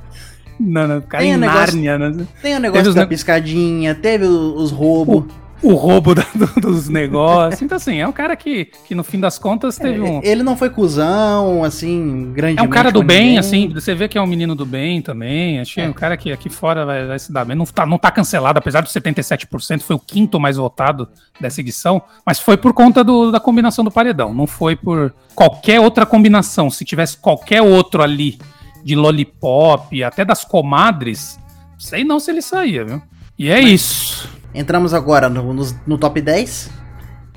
[0.59, 2.25] Não, não, cara Tem em um negócio- Nárnia, né?
[2.41, 5.23] Tem o negócio Teve os da ne- piscadinha, teve os roubos.
[5.23, 7.61] O roubo da- do- dos negócios.
[7.61, 10.21] Então, assim, é um cara que, que no fim das contas teve um.
[10.23, 12.59] Ele não foi cuzão, assim, grande.
[12.59, 15.59] É um cara do bem, assim, você vê que é um menino do bem também.
[15.59, 17.55] Achei um cara que aqui fora vai, vai se dar bem.
[17.55, 21.07] Não tá, não tá cancelado, apesar dos 77%, foi o quinto mais votado
[21.39, 24.33] dessa edição, mas foi por conta do- da combinação do paredão.
[24.33, 26.69] Não foi por qualquer outra combinação.
[26.69, 28.39] Se tivesse qualquer outro ali
[28.83, 31.37] de lollipop, até das comadres,
[31.77, 33.01] sei não se ele saía, viu?
[33.37, 34.29] E é isso.
[34.53, 36.69] Entramos agora no, no, no top 10.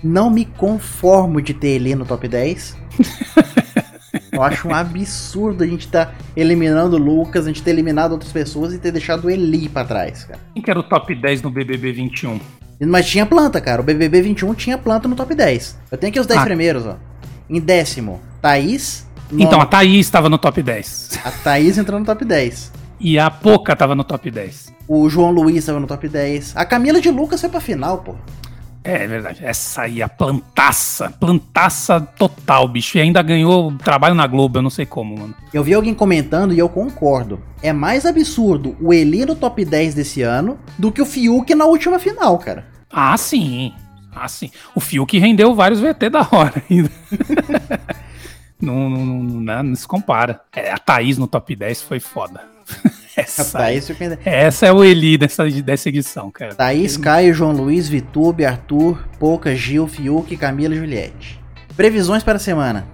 [0.02, 2.76] Não me conformo de ter ele no top 10.
[4.30, 8.32] Eu acho um absurdo a gente tá eliminando o Lucas, a gente ter eliminado outras
[8.32, 10.40] pessoas e ter deixado o Eli pra trás, cara.
[10.54, 12.40] Quem que era o top 10 no BBB 21?
[12.80, 13.80] Mas tinha planta, cara.
[13.80, 15.78] O BBB 21 tinha planta no top 10.
[15.90, 16.44] Eu tenho aqui os 10 Ah.
[16.44, 16.96] primeiros, ó.
[17.48, 19.06] Em décimo, Thaís.
[19.30, 21.10] Então, a Nono, Thaís estava no top 10.
[21.24, 22.72] a Thaís entrou no top 10.
[22.98, 24.72] E a Poca estava no top 10.
[24.94, 26.54] O João Luiz estava no top 10.
[26.54, 28.14] A Camila de Lucas foi pra final, pô.
[28.84, 29.42] É verdade.
[29.42, 31.08] Essa aí, a plantaça.
[31.18, 32.98] Plantaça total, bicho.
[32.98, 35.34] E ainda ganhou trabalho na Globo, eu não sei como, mano.
[35.50, 37.40] Eu vi alguém comentando e eu concordo.
[37.62, 41.64] É mais absurdo o Eli no top 10 desse ano do que o Fiuk na
[41.64, 42.66] última final, cara.
[42.90, 43.72] Ah, sim.
[44.14, 44.50] Ah, sim.
[44.74, 46.90] O Fiuk rendeu vários VT da hora ainda.
[48.60, 50.42] não, não, não, não, não se compara.
[50.54, 52.51] É, a Thaís no top 10 foi foda.
[53.14, 53.58] Essa,
[54.24, 56.54] essa é o Eli dessa, dessa edição, cara.
[56.54, 61.38] Thaís, Caio, João Luiz, Vitube, Arthur, Pouca, Gil, Fiuk, Camila e Juliette.
[61.76, 62.86] Previsões para a semana.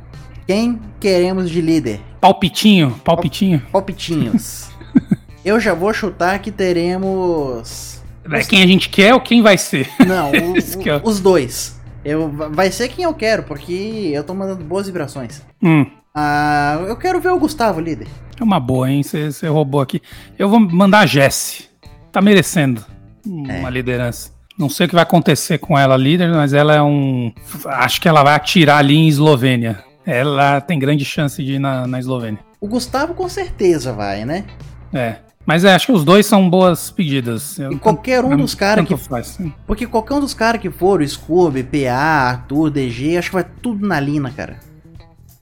[0.45, 2.01] Quem queremos de líder?
[2.20, 3.62] Palpitinho, palpitinho.
[3.70, 4.70] Palpitinhos.
[5.45, 8.03] eu já vou chutar que teremos.
[8.31, 9.89] É quem a gente quer ou quem vai ser?
[10.05, 11.79] Não, o- que eu- os dois.
[12.05, 15.43] Eu, vai ser quem eu quero, porque eu tô mandando boas vibrações.
[15.62, 15.87] Hum.
[16.21, 18.09] Ah, eu quero ver o Gustavo líder.
[18.41, 19.03] É uma boa, hein?
[19.05, 20.03] Você roubou aqui.
[20.37, 21.69] Eu vou mandar a Jesse.
[22.11, 22.85] Tá merecendo
[23.25, 23.71] uma É.
[23.71, 24.33] liderança.
[24.59, 27.33] Não sei o que vai acontecer com ela, líder, mas ela é um.
[27.66, 29.85] Acho que ela vai atirar ali em Eslovênia.
[30.05, 32.41] Ela tem grande chance de ir na, na Eslovênia.
[32.61, 34.45] O Gustavo com certeza vai, né?
[34.93, 35.16] É.
[35.47, 37.59] Mas é, acho que os dois são boas pedidas.
[37.61, 38.97] Eu, e qualquer um dos caras que.
[38.97, 43.35] Faz, porque qualquer um dos caras que for, o Scooby, PA, Arthur, DG, acho que
[43.35, 44.59] vai tudo na Lina, cara.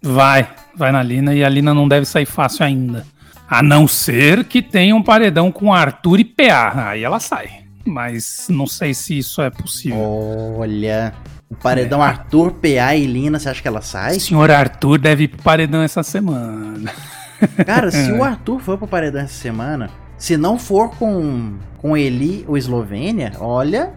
[0.03, 3.07] Vai, vai na Lina e a Lina não deve sair fácil ainda.
[3.49, 6.91] A não ser que tenha um paredão com Arthur e PA.
[6.91, 7.65] Aí ela sai.
[7.85, 9.99] Mas não sei se isso é possível.
[10.59, 11.15] Olha.
[11.49, 12.09] O paredão é.
[12.09, 14.17] Arthur, PA e Lina, você acha que ela sai?
[14.17, 16.93] O senhor Arthur deve ir pro paredão essa semana.
[17.65, 19.89] Cara, se o Arthur for pro paredão essa semana,
[20.19, 23.93] se não for com, com Eli ou Eslovênia, olha,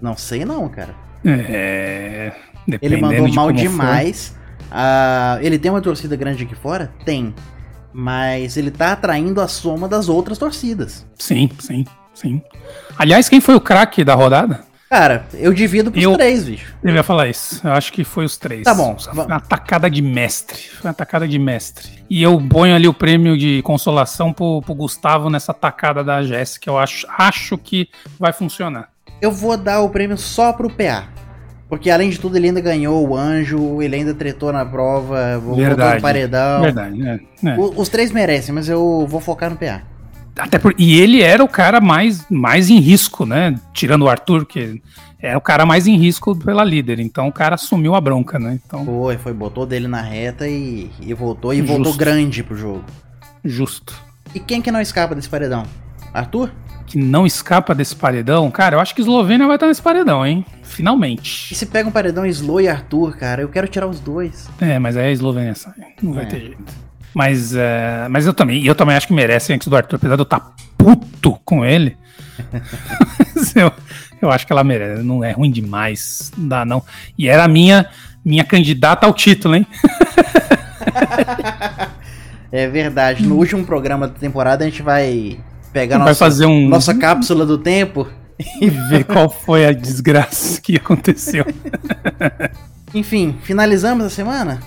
[0.00, 0.94] não sei não, cara.
[1.24, 2.32] É.
[2.80, 4.37] Ele mandou de mal demais.
[4.70, 6.92] Uh, ele tem uma torcida grande aqui fora?
[7.04, 7.34] Tem.
[7.92, 11.06] Mas ele tá atraindo a soma das outras torcidas.
[11.18, 12.42] Sim, sim, sim.
[12.96, 14.68] Aliás, quem foi o craque da rodada?
[14.88, 16.74] Cara, eu divido pros eu, três, bicho.
[16.82, 17.60] Eu ia falar isso.
[17.66, 18.62] Eu acho que foi os três.
[18.62, 18.96] Tá bom.
[18.98, 20.58] Foi uma atacada de mestre.
[20.58, 22.02] Foi uma atacada de mestre.
[22.08, 26.70] E eu ponho ali o prêmio de consolação pro, pro Gustavo nessa atacada da Jéssica.
[26.70, 28.88] Eu acho, acho que vai funcionar.
[29.20, 31.06] Eu vou dar o prêmio só pro PA.
[31.68, 35.66] Porque além de tudo, ele ainda ganhou o anjo, ele ainda tretou na prova, voltou
[35.66, 36.62] no paredão.
[36.62, 37.56] Verdade, é, é.
[37.58, 39.82] O, os três merecem, mas eu vou focar no PA.
[40.38, 43.54] Até por, e ele era o cara mais, mais em risco, né?
[43.74, 44.80] Tirando o Arthur, que
[45.20, 47.00] é o cara mais em risco pela líder.
[47.00, 48.58] Então o cara assumiu a bronca, né?
[48.64, 51.52] Então, foi, foi, botou dele na reta e, e voltou.
[51.52, 51.72] E Justo.
[51.72, 52.84] voltou grande pro jogo.
[53.44, 53.94] Justo.
[54.34, 55.64] E quem que não escapa desse paredão?
[56.14, 56.50] Arthur?
[56.88, 58.50] Que não escapa desse paredão?
[58.50, 60.44] Cara, eu acho que Eslovênia vai estar nesse paredão, hein?
[60.62, 61.52] Finalmente.
[61.52, 64.48] E se pega um paredão Slo e Arthur, cara, eu quero tirar os dois.
[64.58, 65.74] É, mas aí a Eslovênia sai.
[66.02, 66.26] Não vai é.
[66.26, 66.88] ter jeito.
[67.14, 70.22] Mas, é, mas eu também, eu também acho que merece antes do Arthur, apesar de
[70.22, 71.94] eu estar tá puto com ele.
[73.54, 73.70] eu,
[74.22, 75.02] eu acho que ela merece.
[75.02, 76.32] Não é ruim demais.
[76.38, 76.82] Não dá, não.
[77.18, 77.86] E era a minha,
[78.24, 79.66] minha candidata ao título, hein?
[82.50, 83.26] é verdade.
[83.26, 85.38] No último programa da temporada a gente vai
[85.78, 86.68] pegar vai nossa, fazer um...
[86.68, 88.08] nossa cápsula do tempo
[88.60, 91.44] e ver qual foi a desgraça que aconteceu.
[92.92, 94.60] Enfim, finalizamos a semana?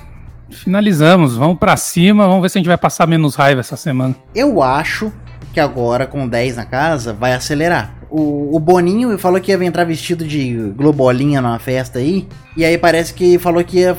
[0.50, 4.16] Finalizamos, vamos para cima, vamos ver se a gente vai passar menos raiva essa semana.
[4.36, 5.12] Eu acho
[5.54, 7.96] que agora, com 10 na casa, vai acelerar.
[8.10, 12.78] O, o Boninho falou que ia entrar vestido de globolinha numa festa aí, e aí
[12.78, 13.98] parece que falou que ia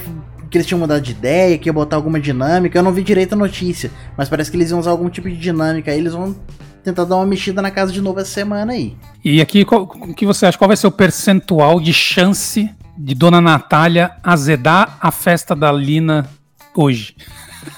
[0.53, 2.79] que eles tinham mudado de ideia, que ia botar alguma dinâmica.
[2.79, 5.37] Eu não vi direito a notícia, mas parece que eles iam usar algum tipo de
[5.37, 5.91] dinâmica.
[5.91, 6.37] Aí eles vão
[6.83, 8.97] tentar dar uma mexida na casa de novo essa semana aí.
[9.25, 10.59] E aqui, o que você acha?
[10.59, 16.29] Qual vai ser o percentual de chance de Dona Natália azedar a festa da Lina
[16.75, 17.17] hoje.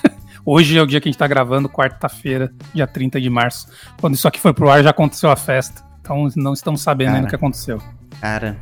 [0.47, 3.67] Hoje é o dia que a gente tá gravando, quarta-feira, dia 30 de março.
[3.99, 5.83] Quando isso aqui foi pro ar, já aconteceu a festa.
[6.03, 7.81] Então não estamos sabendo cara, ainda o que aconteceu.
[8.21, 8.55] Cara.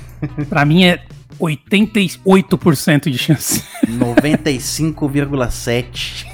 [0.48, 1.04] pra mim é
[1.38, 3.62] 88% de chance.
[3.86, 6.26] 95,7%.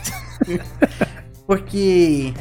[1.53, 2.33] Porque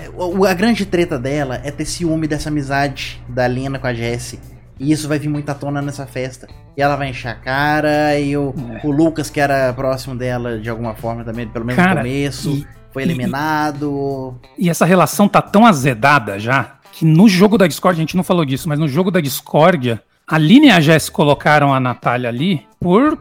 [0.48, 4.40] a grande treta dela é ter ciúme dessa amizade da Lena com a Jessie.
[4.80, 6.48] E isso vai vir muito à tona nessa festa.
[6.78, 8.88] E ela vai encher a cara, e o, é.
[8.88, 12.52] o Lucas, que era próximo dela de alguma forma também, pelo menos cara, no começo,
[12.52, 14.40] e, foi eliminado.
[14.58, 18.16] E, e, essa relação tá tão azedada já, que no jogo da Discord, a gente
[18.16, 21.82] não falou disso, mas no jogo da Discordia, a Aline e a Jess colocaram a
[21.82, 23.20] Natália ali por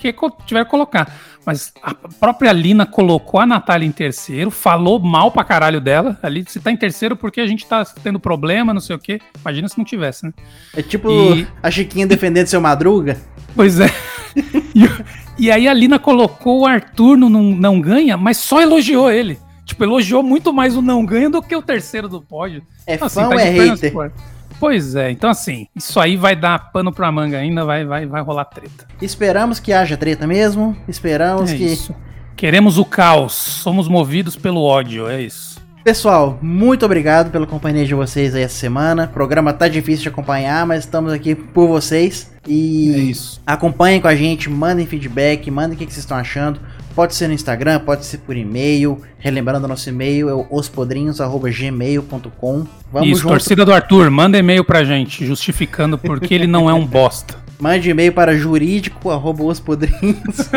[0.00, 0.14] que
[0.46, 1.12] tiver que colocar.
[1.44, 6.18] Mas a própria Lina colocou a Natália em terceiro, falou mal pra caralho dela.
[6.22, 9.20] Ali, se tá em terceiro porque a gente tá tendo problema, não sei o quê.
[9.40, 10.32] Imagina se não tivesse, né?
[10.76, 11.46] É tipo e...
[11.62, 13.18] a Chiquinha defendendo seu Madruga.
[13.54, 13.90] Pois é.
[14.74, 19.10] e, e, aí a Lina colocou o Arthur no não, não ganha, mas só elogiou
[19.10, 19.38] ele.
[19.64, 22.62] Tipo, elogiou muito mais o não ganha do que o terceiro do pódio.
[22.86, 24.12] É então, assim, fã tá ou é hater?
[24.60, 28.20] Pois é, então assim, isso aí vai dar pano pra manga ainda, vai, vai, vai
[28.20, 28.86] rolar treta.
[29.00, 31.64] Esperamos que haja treta mesmo, esperamos é que.
[31.64, 31.96] Isso.
[32.36, 35.58] Queremos o caos, somos movidos pelo ódio, é isso.
[35.82, 39.04] Pessoal, muito obrigado pela companhia de vocês aí essa semana.
[39.04, 42.30] O programa tá difícil de acompanhar, mas estamos aqui por vocês.
[42.46, 43.40] E é isso.
[43.46, 46.60] acompanhem com a gente, mandem feedback, mandem o que, que vocês estão achando.
[46.94, 49.00] Pode ser no Instagram, pode ser por e-mail.
[49.18, 52.66] Relembrando, nosso e-mail é ospodrinhos.gmail.com.
[52.92, 53.32] Vamos Isso, junto.
[53.32, 57.38] torcida do Arthur, manda e-mail pra gente, justificando porque ele não é um bosta.
[57.60, 60.48] Mande e-mail para jurídico.ospodrinhos.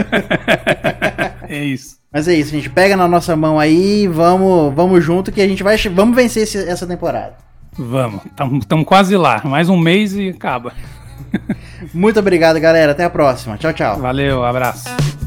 [1.50, 1.98] é isso.
[2.12, 2.70] Mas é isso, gente.
[2.70, 6.58] Pega na nossa mão aí, vamos, vamos junto que a gente vai vamos vencer esse,
[6.58, 7.34] essa temporada.
[7.78, 8.22] Vamos,
[8.62, 9.42] estamos quase lá.
[9.44, 10.72] Mais um mês e acaba.
[11.94, 12.94] Muito obrigado, galera.
[12.94, 13.58] Até a próxima.
[13.58, 14.00] Tchau, tchau.
[14.00, 15.23] Valeu, abraço.